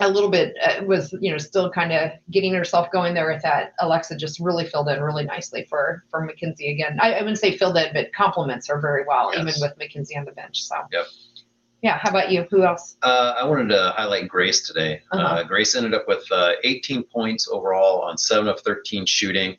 [0.00, 3.42] a little bit uh, was you know still kind of getting herself going there with
[3.42, 7.38] that aleksa just really filled in really nicely for for mackenzie again i, I wouldn't
[7.38, 9.40] say filled in but compliments her very well yes.
[9.42, 11.04] even with mackenzie on the bench so yep
[11.82, 11.98] yeah.
[11.98, 12.46] How about you?
[12.50, 12.96] Who else?
[13.02, 15.02] Uh, I wanted to highlight Grace today.
[15.12, 15.22] Uh-huh.
[15.22, 19.56] Uh, Grace ended up with uh, 18 points overall on 7 of 13 shooting.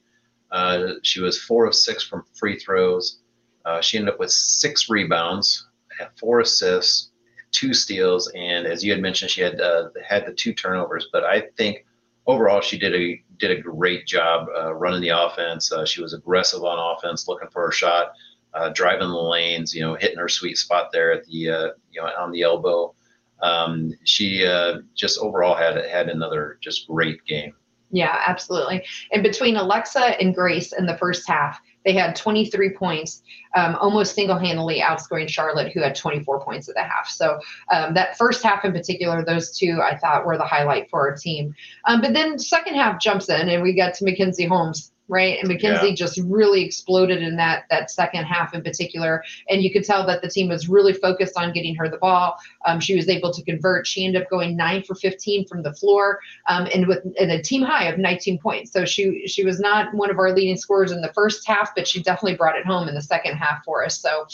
[0.52, 3.20] Uh, she was 4 of 6 from free throws.
[3.66, 5.68] Uh, she ended up with six rebounds,
[6.00, 7.12] had four assists,
[7.52, 11.10] two steals, and as you had mentioned, she had uh, had the two turnovers.
[11.14, 11.86] But I think
[12.26, 15.72] overall she did a did a great job running the offense.
[15.86, 18.14] she was aggressive on offense, looking for a shot
[18.54, 22.02] uh, driving the lanes, you know, hitting her sweet spot there at the, uh, you
[22.02, 22.94] know, on the elbow.
[23.42, 27.54] Um, she uh, just overall had had another just great game.
[27.92, 28.86] Yeah, absolutely.
[29.12, 33.24] And between Aleksa and Grace in the first half, they had 23 points,
[33.56, 37.10] um, almost single-handedly outscoring Charlotte, who had 24 points at the half.
[37.10, 37.40] So
[37.72, 41.18] um, that first half in particular, those two I thought were the highlight for our
[41.18, 41.54] team.
[41.86, 45.38] Um, but then second half jumps in, and we got to Mackenzie Holmes right?
[45.38, 45.94] And Mackenzie yeah.
[45.94, 50.22] just really exploded in that that second half in particular, and you could tell that
[50.22, 52.38] the team was really focused on getting her the ball.
[52.66, 53.86] Um, she was able to convert.
[53.86, 57.42] She ended up going nine for 15 from the floor, um, and with and a
[57.42, 58.72] team high of 19 points.
[58.72, 61.88] So she she was not one of our leading scorers in the first half, but
[61.88, 64.00] she definitely brought it home in the second half for us.
[64.00, 64.26] So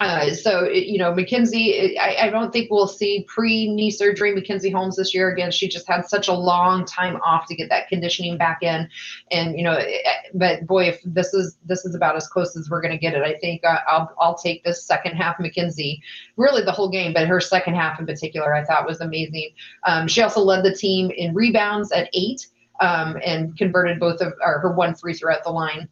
[0.00, 4.96] uh, so you know, Mackenzie, I, I, don't think we'll see pre-knee surgery Mackenzie Holmes
[4.96, 5.50] this year again.
[5.50, 8.88] She just had such a long time off to get that conditioning back in,
[9.30, 12.56] and you know, eh, eh, but boy, if this is this is about as close
[12.56, 15.38] as we're going to get it, I think uh, I'll I'll take this second half
[15.38, 16.02] Mackenzie,
[16.36, 19.50] really the whole game, but her second half in particular, I thought was amazing.
[19.86, 22.46] Um, she also led the team in rebounds at eight
[22.80, 25.88] um, and converted both of or her one free throw at the line,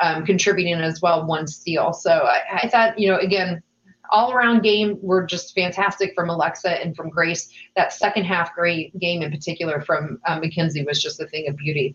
[0.00, 1.92] um, contributing as well one steal.
[1.92, 3.62] So I, I thought, you know, again,
[4.10, 7.48] all around game were just fantastic from Aleksa and from Grace.
[7.76, 11.56] That second half great game in particular from um, Mackenzie was just a thing of
[11.56, 11.94] beauty.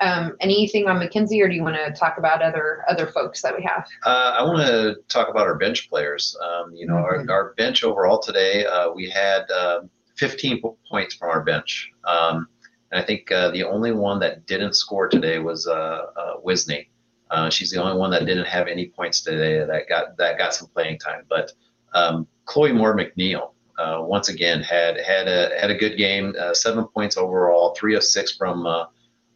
[0.00, 3.54] Um, anything on Mackenzie, or do you want to talk about other other folks that
[3.56, 3.86] we have?
[4.04, 6.36] Uh, I want to talk about our bench players.
[6.42, 7.30] Um, you know, mm-hmm.
[7.30, 9.80] our, our, bench overall today, uh, we had uh,
[10.16, 11.90] 15 points from our bench.
[12.04, 12.48] Um,
[12.90, 16.86] and I think uh, the only one that didn't score today was uh, uh, Wisne.
[17.34, 20.54] Uh, she's the only one that didn't have any points today that got that got
[20.54, 21.22] some playing time.
[21.28, 21.50] But
[21.92, 26.36] um, Chloe Moore McNeil uh, once again had had a had a good game.
[26.38, 28.84] Uh, seven points overall, three of six from uh,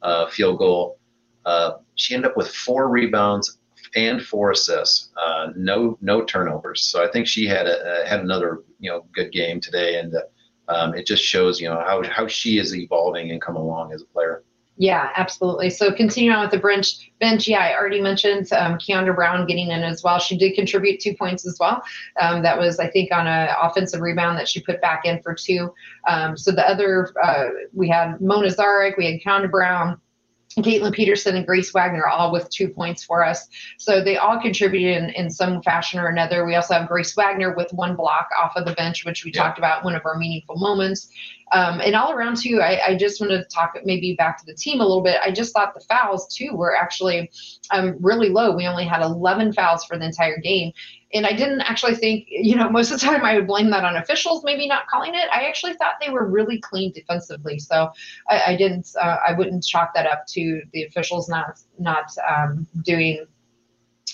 [0.03, 1.01] uh, field goal.
[1.97, 3.59] She ended up with four rebounds
[3.97, 5.11] and four assists.
[5.57, 6.85] no no turnovers.
[6.85, 10.15] So I think she had a, had another you know good game today and
[10.69, 14.03] um, it just shows you know how, how she is evolving and come along as
[14.03, 14.45] a player.
[14.81, 15.71] Yeah, absolutely.
[15.71, 19.73] So continuing on with the bench, bench, yeah, I already mentioned um, Kiandra Browne getting
[19.73, 20.21] in as well.
[20.21, 21.83] She did contribute two points as well.
[22.21, 25.35] Um, that was, I think, on an offensive rebound that she put back in for
[25.35, 25.75] two.
[26.07, 30.01] Um, so the other, uh, we had Mona Zaric, we had Kiandra Browne,
[30.63, 33.49] Kaitlin Peterson and Grace Waggoner all with two points for us.
[33.79, 36.45] So they all contributed in, in some fashion or another.
[36.45, 39.43] We also have Grace Waggoner with one block off of the bench, which we yeah.
[39.43, 41.09] talked about, one of our meaningful moments.
[41.53, 44.55] Um, and all around too, I, I, just wanted to talk maybe back to the
[44.55, 45.19] team a little bit.
[45.25, 47.31] I just thought the fouls too were actually
[47.71, 48.55] um, really low.
[48.55, 50.73] We only had 11 fouls for the entire game.
[51.15, 53.85] And I didn't actually think, you know, most of the time I would blame that
[53.85, 55.27] on officials maybe not calling it.
[55.33, 57.59] I actually thought they were really clean defensively.
[57.59, 57.91] So
[58.29, 62.67] I, I didn't, uh, I wouldn't chalk that up to the officials not, not um,
[62.83, 63.27] doing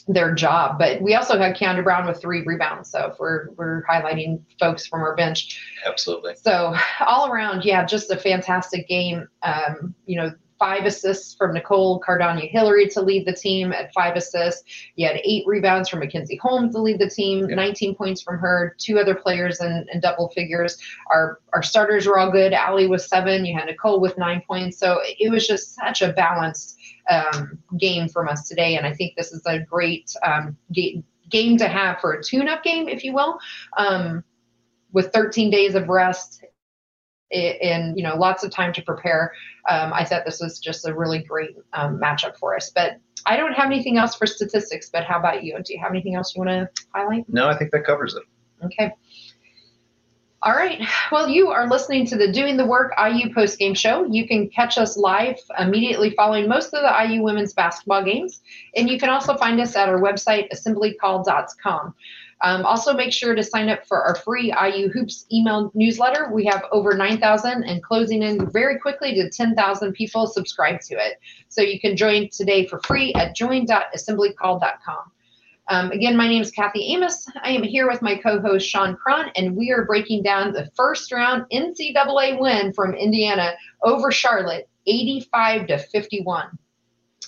[0.06, 0.78] their job.
[0.78, 2.90] But we also had Kiandra Browne with three rebounds.
[2.90, 5.60] So if we're we're highlighting folks from our bench.
[5.86, 6.34] Absolutely.
[6.36, 9.26] So all around, yeah, just a fantastic game.
[9.42, 14.64] Um, you know, five assists from Nicole Cardaño-Hillary to lead the team at five assists.
[14.96, 18.74] You had eight rebounds from Mackenzie Holmes to lead the team, 19 points from her,
[18.78, 20.78] two other players in, in, double figures.
[21.10, 22.54] Our our starters were all good.
[22.54, 23.44] Ali was seven.
[23.44, 24.78] You had Nicole with nine points.
[24.78, 26.78] So it was just such a balanced
[27.10, 28.76] um, game from us today.
[28.76, 32.48] And I think this is a great um, ga- game to have for a tune
[32.48, 33.38] up game, if you will,
[33.76, 34.22] um,
[34.92, 36.44] with 13 days of rest
[37.34, 39.32] and you know lots of time to prepare
[39.68, 43.36] um, i thought this was just a really great um, matchup for us but i
[43.36, 46.14] don't have anything else for statistics but how about you And do you have anything
[46.14, 48.22] else you want to highlight no i think that covers it
[48.64, 48.92] okay
[50.44, 50.78] all right.
[51.10, 54.04] Well, you are listening to the Doing the Work IU post game show.
[54.04, 58.42] You can catch us live immediately following most of the IU women's basketball games.
[58.76, 61.94] And you can also find us at our website, assemblycall.com.
[62.44, 66.30] Um, also, make sure to sign up for our free IU Hoops email newsletter.
[66.30, 71.14] We have over 9,000 and closing in very quickly to 10,000 people subscribe to it.
[71.48, 75.10] So you can join today for free at join.assemblycall.com.
[75.68, 77.26] Um, again, my name is Kathy Amos.
[77.42, 81.10] I am here with my co-host Sean Cron, and we are breaking down the first
[81.12, 86.58] round NCAA win from Indiana over Charlotte, 85 to 51.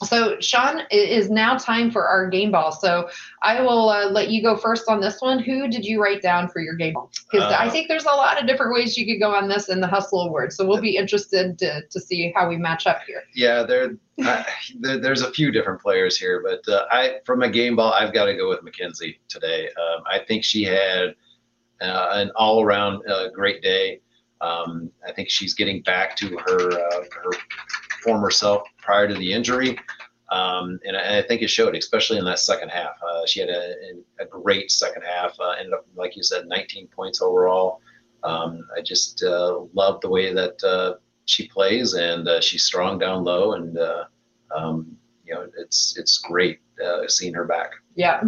[0.04, 2.72] So, Sean, it is now time for our game ball.
[2.72, 3.09] So,
[3.42, 5.38] I will uh, let you go first on this one.
[5.38, 7.11] Who did you write down for your game ball?
[7.30, 9.68] Because uh, I think there's a lot of different ways you could go on this
[9.68, 10.52] in the Hustle Award.
[10.52, 13.22] So, we'll be interested to, to see how we match up here.
[13.35, 13.96] Yeah, there,
[14.80, 18.12] there there's a few different players here, but uh, I, from a game ball, I've
[18.12, 19.68] got to go with Mackenzie today.
[19.68, 21.14] Um, I think she had
[21.80, 24.00] uh, an all around uh, great day.
[24.40, 27.31] Um, I think she's getting back to her uh, her
[28.03, 29.79] former self prior to the injury.
[30.31, 33.01] Um, and I, I, think it showed, especially in that second half.
[33.01, 33.75] Uh, she had a,
[34.19, 35.38] a, great second half.
[35.38, 37.81] Uh, ended up, like you said, 19 points overall.
[38.25, 40.94] Um, I just uh, love the way that uh,
[41.27, 43.53] she plays, and uh, she's strong down low.
[43.53, 44.05] And uh,
[44.55, 46.59] um, you know, it's it's great
[47.07, 47.71] seeing her back.
[47.94, 48.23] Yeah.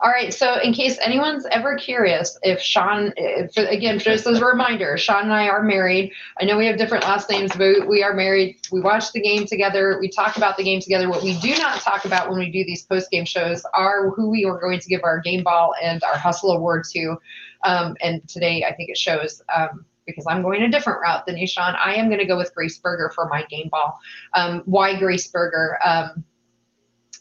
[0.00, 0.32] All right.
[0.32, 5.24] So, in case anyone's ever curious, if Sean, if, again, just as a reminder, Sean
[5.24, 6.12] and I are married.
[6.40, 8.58] I know we have different last names, but we are married.
[8.70, 9.98] We watch the game together.
[10.00, 11.08] We talk about the game together.
[11.08, 14.28] What we do not talk about when we do these post game shows are who
[14.28, 17.16] we are going to give our game ball and our hustle award to.
[17.64, 19.42] Um, and today, I think it shows.
[19.54, 21.74] Um, because I'm going a different route than you, Sean.
[21.74, 23.98] I am going to go with Grace Berger for my game ball.
[24.34, 25.78] Um, why Grace Berger?
[25.84, 26.24] Um,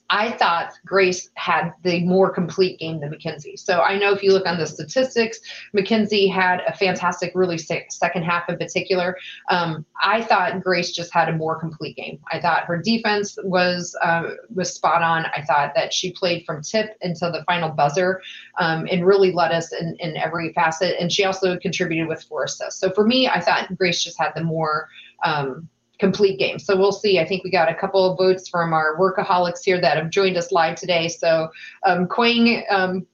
[0.10, 3.58] I thought Grace had the more complete game than Mackenzie.
[3.58, 5.40] So I know if you look on the statistics,
[5.74, 9.18] Mackenzie had a fantastic, really second half in particular.
[9.50, 12.20] Um, I thought Grace just had a more complete game.
[12.32, 15.26] I thought her defense was uh, was spot on.
[15.26, 18.22] I thought that she played from tip until the final buzzer
[18.60, 20.98] um, and really led us in, in every facet.
[21.00, 22.80] And she also contributed with four assists.
[22.80, 24.88] So for me, I thought Grace just had the more
[25.24, 25.68] um,
[26.00, 26.60] complete game.
[26.60, 27.20] So we'll see.
[27.20, 30.38] I think we got a couple of votes from our workaholics here that have joined
[30.38, 31.08] us live today.
[31.08, 31.50] So
[31.86, 33.08] um, Quang, um,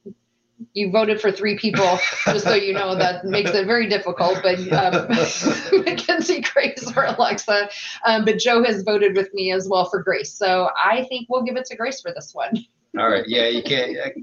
[0.74, 4.40] you voted for three people, just so you know that makes it very difficult.
[4.44, 5.08] But um,
[5.86, 7.70] Mackenzie, Grace, or Aleksa.
[8.06, 10.34] Um, but Joe has voted with me as well for Grace.
[10.34, 12.54] So I think we'll give it to Grace for this one.
[12.98, 13.24] All right.
[13.28, 13.98] Yeah, you can't.
[13.98, 14.14] I,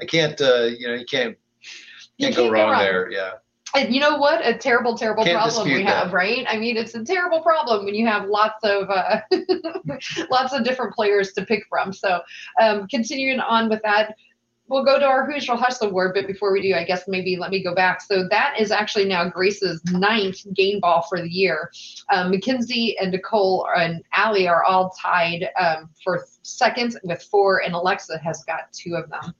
[0.00, 0.40] I can't.
[0.40, 1.36] Uh, you know, you can't.
[2.18, 3.10] Can't, can't go wrong, wrong there.
[3.10, 3.32] Yeah
[3.76, 4.46] you know what?
[4.46, 6.14] A terrible, terrible Can't problem we have, that.
[6.14, 6.46] right?
[6.48, 9.20] I mean, it's a terrible problem when you have lots of uh,
[10.30, 11.92] lots of different players to pick from.
[11.92, 12.20] So,
[12.60, 14.16] um, continuing on with that,
[14.68, 16.12] we'll go to our Who's Hoosier Hustle Award.
[16.14, 18.00] But before we do, I guess maybe let me go back.
[18.00, 21.70] So that is actually now Grace's ninth game ball for the year.
[22.12, 27.74] Um, Mackenzie and Nicole and Ali are all tied um, for second with four, and
[27.74, 29.34] Aleksa has got two of them.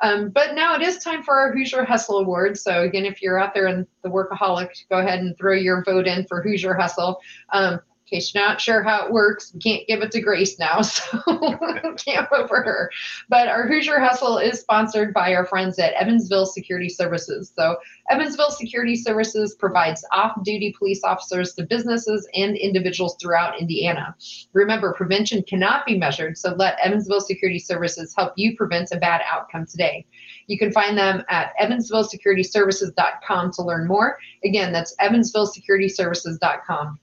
[0.00, 2.58] Um, but now it is time for our Hoosier Hustle Award.
[2.58, 6.06] So again, if you're out there in the workaholic, go ahead and throw your vote
[6.06, 7.20] in for Hoosier Hustle.
[7.50, 10.82] Um, case you're not sure how it works, we can't give it to Grace now,
[10.82, 11.18] so
[11.96, 12.90] can't vote for her.
[13.28, 17.52] But our Hoosier Hustle is sponsored by our friends at Evansville Security Services.
[17.54, 17.76] So
[18.10, 24.14] Evansville Security Services provides off-duty police officers to businesses and individuals throughout Indiana.
[24.52, 29.20] Remember, prevention cannot be measured, so let Evansville Security Services help you prevent a bad
[29.30, 30.06] outcome today.
[30.46, 34.18] You can find them at evansvillesecurityservices.com to learn more.
[34.44, 36.98] Again, that's evansvillesecurityservices.com.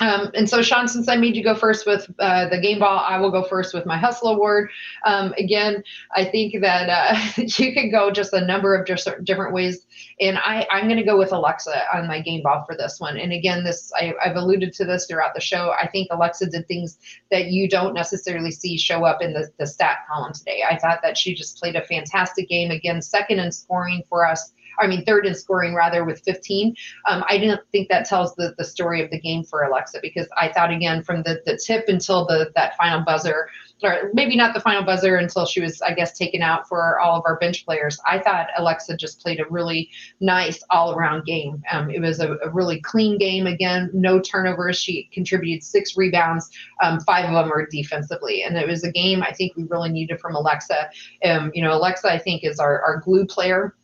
[0.00, 3.04] Um, and so, Sean, since I made you go first with uh, the game ball,
[3.06, 4.70] I will go first with my Hustle Award.
[5.04, 9.54] Um, again, I think that uh, you can go just a number of just different
[9.54, 9.86] ways,
[10.18, 13.16] and I, I'm going to go with Aleksa on my game ball for this one.
[13.16, 15.72] And again, this I, I've alluded to this throughout the show.
[15.80, 16.98] I think Aleksa did things
[17.30, 20.64] that you don't necessarily see show up in the, the stat column today.
[20.68, 22.72] I thought that she just played a fantastic game.
[22.72, 26.74] Again, second in scoring for us I mean, third in scoring rather with 15.
[27.08, 30.28] Um, I didn't think that tells the, the story of the game for Aleksa because
[30.36, 33.48] I thought again from the, the tip until the that final buzzer,
[33.82, 37.18] or maybe not the final buzzer until she was, I guess, taken out for all
[37.18, 37.98] of our bench players.
[38.06, 41.62] I thought Aleksa just played a really nice all around game.
[41.70, 44.78] Um, it was a, a, really clean game again, no turnovers.
[44.78, 46.50] She contributed six rebounds,
[46.82, 49.90] um, five of them were defensively, and it was a game I think we really
[49.90, 50.88] needed from Aleksa.
[51.24, 53.74] Um, you know, Aleksa I think is our, our glue player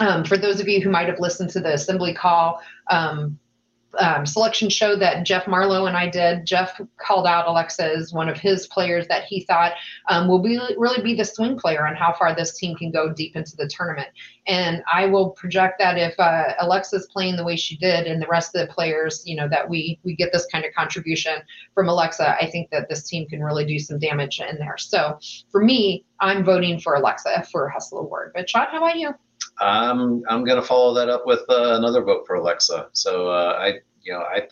[0.00, 3.38] um, for those of you who might have listened to the assembly call um,
[3.98, 8.28] um, selection show that Jeff Marlowe and I did, Jeff called out Aleksa as one
[8.28, 9.72] of his players that he thought
[10.08, 13.12] um, will be really be the swing player on how far this team can go
[13.12, 14.08] deep into the tournament.
[14.46, 18.28] And I will project that if uh, Aleksa's playing the way she did, and the
[18.28, 21.40] rest of the players, you know, that we we get this kind of contribution
[21.74, 24.76] from Aleksa, I think that this team can really do some damage in there.
[24.78, 25.18] So
[25.50, 28.32] for me, I'm voting for Aleksa for Hustle Award.
[28.34, 29.14] But Sean, how about you?
[29.58, 32.88] I'm I'm gonna follow that up with uh, another vote for Aleksa.
[32.92, 34.48] So uh, I you know I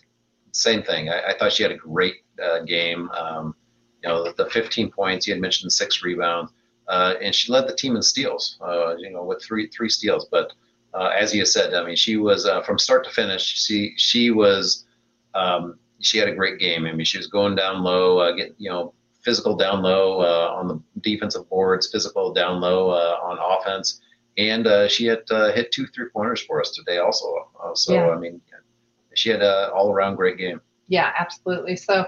[0.53, 1.11] same thing.
[1.11, 3.11] I, I thought she had a great uh, game.
[3.11, 3.55] Um,
[4.03, 5.26] you know the, the 15 points.
[5.26, 6.53] You had mentioned six rebounds,
[6.89, 8.59] uh, and she led the team in steals.
[8.61, 10.26] Uh, you know with three three steals.
[10.30, 10.53] But
[10.95, 13.43] uh, as you said, I mean she was from start to finish.
[13.43, 14.87] She she was
[15.35, 16.87] um, she had a great game.
[16.87, 20.80] I mean she was going down low, get you know physical down low on the
[21.01, 24.01] defensive boards, physical down low on offense
[24.37, 27.26] and uh, she had uh, hit two three pointers for us today also.
[27.62, 28.11] Uh, so yeah.
[28.11, 28.41] I mean,
[29.14, 30.61] she had an all around great game.
[30.89, 31.76] Yeah, absolutely.
[31.76, 32.07] So.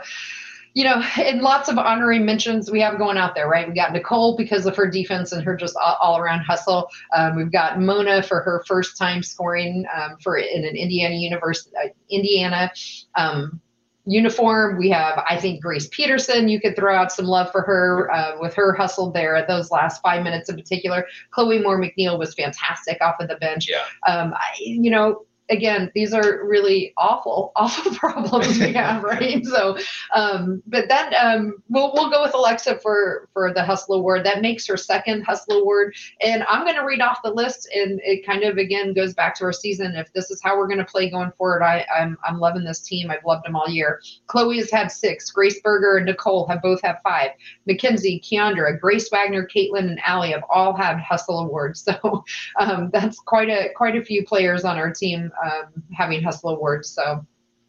[0.75, 3.67] You know, and lots of honorary mentions we have going out there, right?
[3.67, 6.91] We got Nicole because of her defense and her just all around hustle.
[7.15, 11.75] Um, we've got Mona for her first time scoring um, for in an Indiana University,
[11.83, 12.71] uh, Indiana
[13.15, 13.59] um,
[14.07, 14.79] uniform.
[14.79, 16.49] We have, I think, Grace Peterson.
[16.49, 19.71] You could throw out some love for her uh, with her hustle there at those
[19.71, 21.07] last five minutes in particular.
[21.33, 23.69] Chloe Moore McNeil was fantastic off of the bench.
[23.69, 23.85] Yeah.
[24.07, 29.45] Um, I, you know, again, these are really awful, awful problems we have, right?
[29.45, 29.77] So,
[30.15, 34.25] um, but that um, we'll we'll go with Aleksa for for the Hustle Award.
[34.25, 38.01] That makes her second Hustle Award, and I'm going to read off the list, and
[38.05, 39.95] it kind of again goes back to our season.
[39.95, 42.81] If this is how we're going to play going forward, I I'm I'm loving this
[42.81, 43.11] team.
[43.11, 44.01] I've loved them all year.
[44.27, 45.31] Chloe has had six.
[45.31, 47.31] Grace Berger and Nicole have both had five.
[47.67, 51.87] Mackenzie, Kiandra, Grace Waggoner, Kaitlin, and Ali have all had Hustle Awards.
[51.97, 52.25] So
[52.59, 56.91] um, that's quite a quite a few players on our team um, having Hustle Awards.
[56.91, 57.25] So,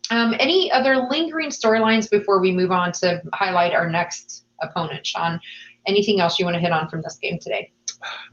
[0.09, 5.39] um, any other lingering storylines before we move on to highlight our next opponent, Sean?
[5.85, 7.71] Anything else you want to hit on from this game today?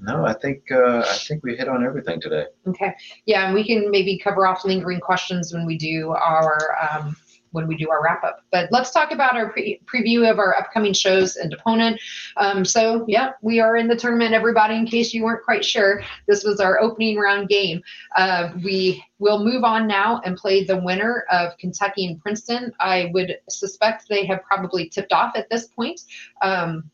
[0.01, 2.47] No, I think uh, I think we hit on everything today.
[2.67, 2.95] Okay,
[3.27, 7.17] yeah, and we can maybe cover off lingering questions when we do our um,
[7.55, 8.41] when we do our wrap up.
[8.51, 12.01] But let's talk about our pre- preview of our upcoming shows and opponent.
[12.37, 16.03] Um, so, yeah, we are in the tournament, everybody, in case you weren't quite sure.
[16.27, 17.81] This was our opening round game.
[18.17, 22.73] Uh, we will move on now and play the winner of Kentucky and Princeton.
[22.81, 26.01] I would suspect they have probably tipped off at this point.
[26.43, 26.91] Um,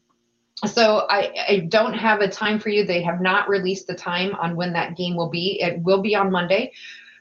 [0.67, 2.85] so I, I, don't have a time for you.
[2.85, 5.61] They have not released the time on when that game will be.
[5.63, 6.73] It will be on Monday.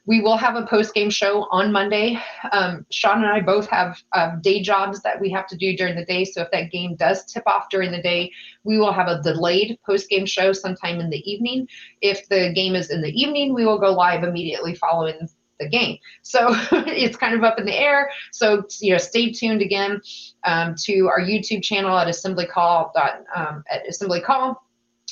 [0.10, 2.18] We will have a post game show on Monday.
[2.52, 5.96] Um, Sean and I both have um, day jobs that we have to do during
[5.96, 6.26] the day.
[6.26, 8.32] So if that game does tip off during the day,
[8.64, 11.68] we will have a delayed post game show sometime in the evening.
[12.02, 15.30] If the game is in the evening, we will go live immediately following
[15.60, 16.00] the game.
[16.24, 16.48] So
[16.88, 18.10] it's kind of up in the air.
[18.32, 20.02] So you know, stay tuned again
[20.44, 22.92] um, to our YouTube channel at Assembly Call
[23.36, 24.60] um, at Assembly Call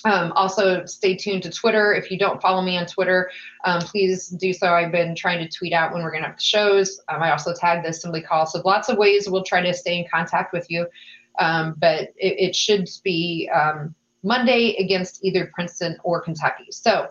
[0.05, 1.93] um, also, stay tuned to Twitter.
[1.93, 3.31] If you don't follow me on Twitter,
[3.65, 4.73] um, please do so.
[4.73, 6.99] I've been trying to tweet out when we're going to have the shows.
[7.09, 8.45] Um, I also tag the assembly call.
[8.45, 10.87] So, lots of ways we'll try to stay in contact with you.
[11.39, 13.93] Um, but it, it, should be um,
[14.23, 16.67] Monday against either Princeton or Kentucky.
[16.71, 17.07] So,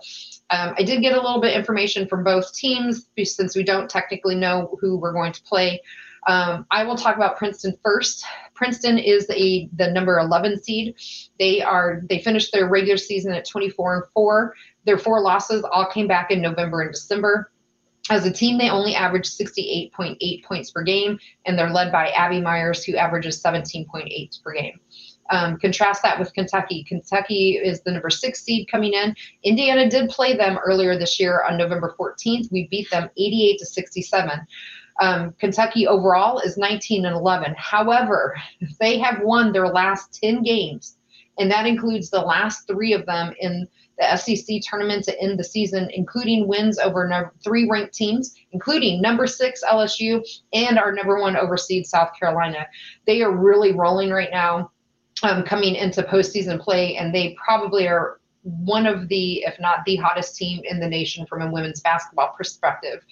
[0.51, 4.35] um, I did get a little bit information from both teams since we don't technically
[4.35, 5.81] know who we're going to play.
[6.27, 8.25] Um, I will talk about Princeton first.
[8.55, 10.97] Princeton is the the number 11 seed.
[11.39, 14.55] They are they finished their regular season at 24 and four.
[14.85, 17.51] Their four losses all came back in November and December.
[18.09, 22.41] As a team, they only average 68.8 points per game, and they're led by Abby
[22.41, 24.79] Meyers, who averages 17.8 per game.
[25.31, 26.85] Um, contrast that with Kentucky.
[26.85, 29.15] Kentucky is the number six seed coming in.
[29.43, 32.51] Indiana did play them earlier this year on November 14th.
[32.53, 34.47] We beat them 88 to 67.
[35.01, 37.55] Um, Kentucky overall is 19 and 11.
[37.57, 38.37] However,
[38.81, 40.97] they have won their last 10 games,
[41.39, 43.69] and that includes the last three of them in
[43.99, 49.01] the SEC tournament to end the season, including wins over number three ranked teams, including
[49.01, 50.23] number six LSU
[50.53, 52.67] and our number one overseed South Carolina.
[53.07, 54.71] They are really rolling right now.
[55.23, 59.97] Um, coming into postseason play, and they probably are one of the, if not the
[59.97, 63.05] hottest team in the nation from a women's basketball perspective.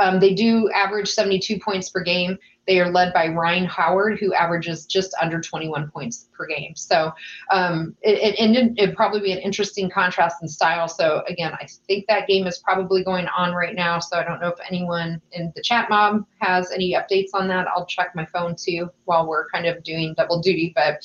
[0.00, 2.36] Um, they do average 72 points per game.
[2.66, 6.74] They are led by Rhyne Howard, who averages just under 21 points per game.
[6.74, 7.12] So
[7.52, 10.88] um, it, it, it'd probably be an interesting contrast in style.
[10.88, 14.00] So again, I think that game is probably going on right now.
[14.00, 17.68] So I don't know if anyone in the chat mob has any updates on that.
[17.68, 20.72] I'll check my phone too while we're kind of doing double duty.
[20.74, 21.04] But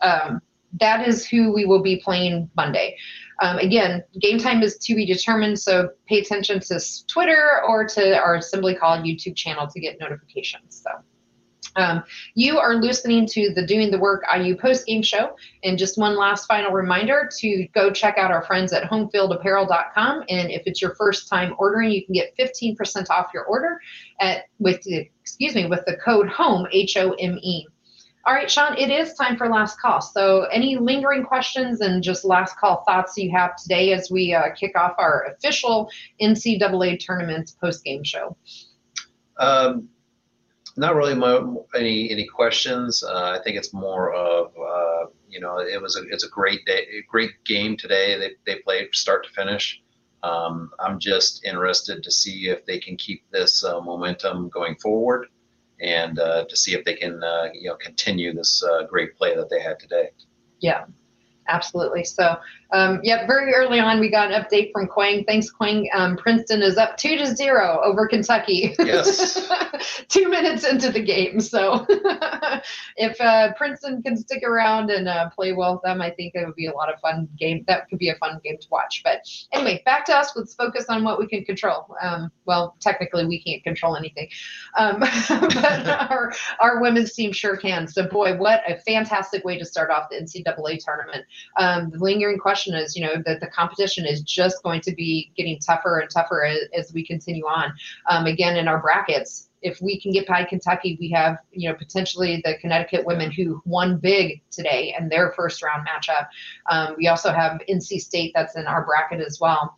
[0.00, 0.40] um,
[0.80, 2.96] that is who we will be playing Monday.
[3.42, 8.16] Um, again, game time is to be determined, so pay attention to Twitter or to
[8.16, 10.82] our Assembly Call YouTube channel to get notifications.
[10.82, 10.90] So.
[11.76, 12.04] Um,
[12.34, 15.36] you are listening to the Doing the Work IU post game show.
[15.62, 20.24] And just one last final reminder to go check out our friends at homefieldapparel.com.
[20.28, 23.78] And if it's your first time ordering, you can get 15% off your order
[24.20, 27.66] at with the excuse me with the code HOME H O M E.
[28.26, 30.00] All right, Sean, it is time for last call.
[30.00, 34.52] So, any lingering questions and just last call thoughts you have today as we uh,
[34.58, 35.88] kick off our official
[36.20, 38.36] NCAA tournament post game show?
[39.38, 39.88] Um,
[40.76, 41.12] not really
[41.76, 43.04] any any questions.
[43.04, 46.66] Uh, I think it's more of uh, you know it was a it's a great
[46.66, 48.18] day, great game today.
[48.18, 49.80] They they played start to finish.
[50.24, 55.28] Um, I'm just interested to see if they can keep this uh, momentum going forward
[55.80, 59.34] and uh, to see if they can uh, you know continue this uh, great play
[59.34, 60.10] that they had today.
[60.60, 60.84] Yeah,
[61.48, 62.04] absolutely.
[62.04, 62.36] So,
[62.72, 65.24] um, yeah, very early on, we got an update from Quang.
[65.24, 65.88] Thanks, Quang.
[65.94, 68.74] Um, Princeton is up two to zero over Kentucky.
[68.78, 69.50] Yes.
[70.08, 71.40] Two minutes into the game.
[71.40, 71.86] So,
[72.96, 76.44] if uh, Princeton can stick around and uh, play well with them, I think it
[76.46, 77.64] would be a lot of fun game.
[77.66, 79.02] That could be a fun game to watch.
[79.04, 79.20] But
[79.52, 80.32] anyway, back to us.
[80.34, 81.94] Let's focus on what we can control.
[82.00, 84.28] Um, well, technically, we can't control anything,
[84.78, 87.86] um, but our our women's team sure can.
[87.86, 91.24] So, boy, what a fantastic way to start off the NCAA tournament.
[91.58, 95.30] Um, the lingering question is, you know, that the competition is just going to be
[95.36, 97.72] getting tougher and tougher as, as we continue on.
[98.08, 101.74] Um, again, in our brackets, if we can get by Kentucky, we have, you know,
[101.74, 106.28] potentially the Connecticut women who won big today and their first round matchup.
[106.70, 109.76] Um, we also have NC State that's in our bracket as well.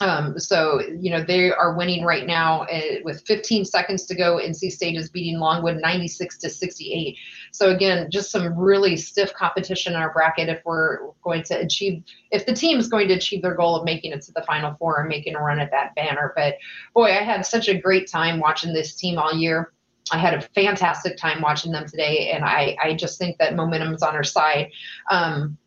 [0.00, 4.36] Um, so, you know, they are winning right now uh, with 15 seconds to go.
[4.36, 7.16] NC State is beating Longwood 96 to 68.
[7.52, 12.02] So, again, just some really stiff competition in our bracket if we're going to achieve,
[12.30, 14.74] if the team is going to achieve their goal of making it to the Final
[14.78, 16.32] Four and making a run at that banner.
[16.36, 16.56] But
[16.94, 19.72] boy, I had such a great time watching this team all year.
[20.10, 23.92] I had a fantastic time watching them today, and I, I just think that momentum
[23.92, 24.70] is on our side.
[25.10, 25.58] Um,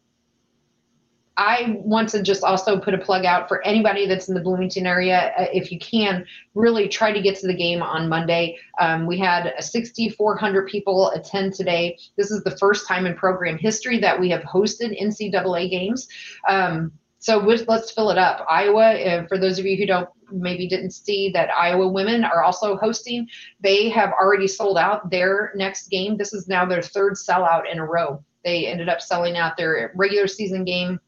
[1.41, 4.85] I want to just also put a plug out for anybody that's in the Bloomington
[4.85, 5.33] area.
[5.35, 6.23] Uh, if you can,
[6.53, 8.59] really try to get to the game on Monday.
[8.79, 11.97] Um, we had 6,400 people attend today.
[12.15, 16.07] This is the first time in program history that we have hosted NCAA games.
[16.47, 18.45] Um, so let's fill it up.
[18.47, 22.43] Iowa, uh, for those of you who don't maybe didn't see that Iowa women are
[22.43, 23.27] also hosting,
[23.61, 26.17] they have already sold out their next game.
[26.17, 28.23] This is now their third sellout in a row.
[28.45, 30.99] They ended up selling out their regular season game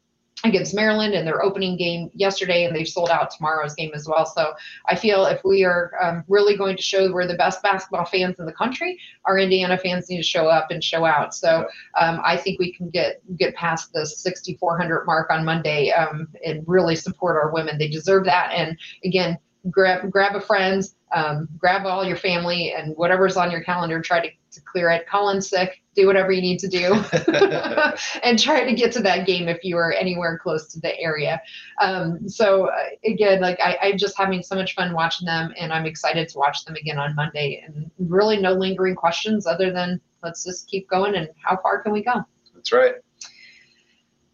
[0.42, 4.26] against Maryland in their opening game yesterday, and they've sold out tomorrow's game as well.
[4.26, 4.52] So
[4.86, 8.38] I feel if we are um, really going to show we're the best basketball fans
[8.38, 11.34] in the country, our Indiana fans need to show up and show out.
[11.34, 11.66] So
[11.98, 16.64] um, I think we can get get past the 6,400 mark on Monday um, and
[16.66, 17.78] really support our women.
[17.78, 18.52] They deserve that.
[18.52, 19.38] And again,
[19.70, 20.82] grab grab a friend,
[21.14, 25.06] um, grab all your family, and whatever's on your calendar, try to, to clear it.
[25.06, 26.92] Call in sick, do whatever you need to do,
[28.22, 31.40] and try to get to that game if you are anywhere close to the area.
[31.80, 35.72] Um, so uh, again, like I, I'm just having so much fun watching them, and
[35.72, 37.62] I'm excited to watch them again on Monday.
[37.66, 41.92] And really, no lingering questions other than let's just keep going and how far can
[41.92, 42.24] we go?
[42.54, 42.94] That's right.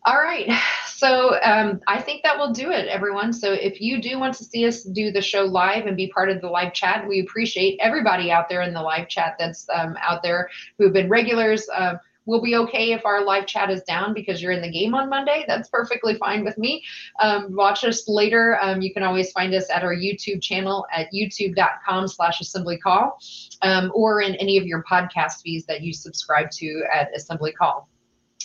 [0.07, 0.49] All right.
[1.01, 3.33] So um, I think that will do it, everyone.
[3.33, 6.29] So if you do want to see us do the show live and be part
[6.29, 9.97] of the live chat, we appreciate everybody out there in the live chat that's um,
[10.03, 11.67] out there who have been regulars.
[11.71, 11.95] Uh,
[12.27, 15.09] we'll be okay if our live chat is down because you're in the game on
[15.09, 15.43] Monday.
[15.49, 16.85] That's perfectly fine with me.
[17.19, 18.59] Um, watch us later.
[18.61, 23.19] Um, you can always find us at our YouTube channel at youtube.com slash assembly call
[23.63, 27.89] um, or in any of your podcast feeds that you subscribe to at assembly call.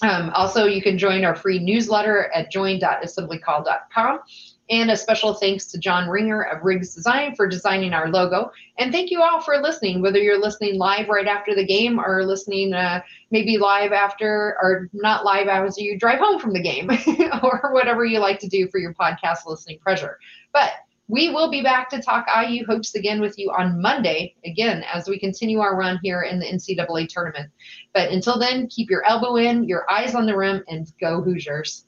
[0.01, 4.19] Um, also, you can join our free newsletter at join.assemblycall.com.
[4.67, 8.51] And a special thanks to John Ringer of Riggs Design for designing our logo.
[8.79, 12.25] And thank you all for listening, whether you're listening live right after the game or
[12.25, 16.89] listening uh, maybe live after, or not live as you drive home from the game,
[17.43, 20.17] or whatever you like to do for your podcast listening pleasure.
[20.51, 20.71] But
[21.07, 25.07] we will be back to talk IU hopes again with you on Monday, again, as
[25.07, 27.51] we continue our run here in the NCAA tournament.
[27.93, 31.85] But until then, keep your elbow in, your eyes on the rim, and go Hoosiers.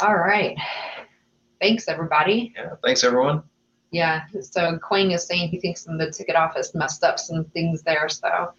[0.00, 0.56] All right.
[1.60, 2.52] Thanks, everybody.
[2.56, 3.42] Yeah, thanks, everyone.
[3.90, 8.08] Yeah, so Quang is saying he thinks the ticket office messed up some things there.
[8.08, 8.52] So,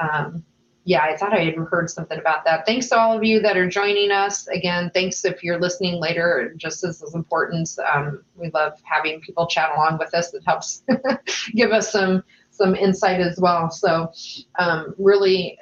[0.00, 0.44] um,
[0.88, 2.64] yeah, I thought I had heard something about that.
[2.64, 4.46] Thanks to all of you that are joining us.
[4.48, 7.68] Again, thanks if you're listening later, just as is important.
[7.92, 10.32] Um, we love having people chat along with us.
[10.32, 10.84] It helps
[11.54, 13.70] give us some some insight as well.
[13.70, 14.10] So,
[14.58, 15.58] um, really,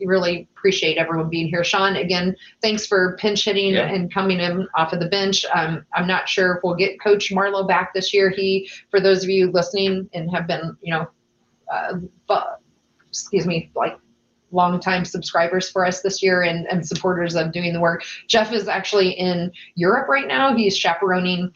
[0.00, 1.62] really appreciate everyone being here.
[1.62, 3.92] Sean, again, thanks for pinch hitting yeah.
[3.92, 5.44] and coming in off of the bench.
[5.54, 8.30] Um, I'm not sure if we'll get Coach Marlowe back this year.
[8.30, 11.06] He, for those of you listening and have been, you know,
[11.70, 11.98] uh,
[13.10, 13.98] excuse me, like
[14.50, 18.04] longtime subscribers for us this year and, and supporters of doing the work.
[18.28, 20.56] Jeff is actually in Europe right now.
[20.56, 21.52] He's chaperoning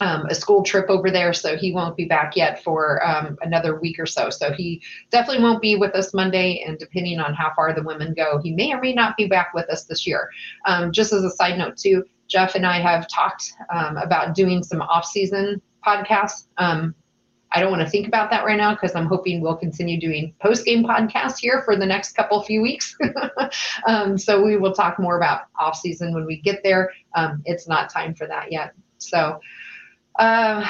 [0.00, 3.78] um, a school trip over there, so he won't be back yet for um, another
[3.78, 4.30] week or so.
[4.30, 4.80] So he
[5.10, 8.52] definitely won't be with us Monday, and depending on how far the women go, he
[8.52, 10.30] may or may not be back with us this year.
[10.66, 14.62] Um, just as a side note, too, Jeff and I have talked um, about doing
[14.62, 16.46] some off-season podcasts.
[17.54, 20.34] I don't want to think about that right now because I'm hoping we'll continue doing
[20.40, 22.96] post game podcasts here for the next couple few weeks.
[23.86, 26.92] um, so we will talk more about off season when we get there.
[27.14, 28.72] Um, it's not time for that yet.
[28.98, 29.40] So
[30.18, 30.66] uh,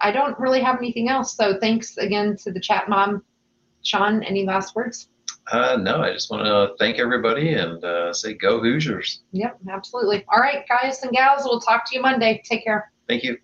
[0.00, 1.36] I don't really have anything else.
[1.36, 3.22] So thanks again to the chat mom.
[3.82, 5.08] Sean, any last words?
[5.50, 9.22] Uh, no, I just want to thank everybody and uh, say go Hoosiers.
[9.32, 10.24] Yep, absolutely.
[10.32, 12.42] All right, guys and gals, we'll talk to you Monday.
[12.44, 12.92] Take care.
[13.08, 13.38] Thank you.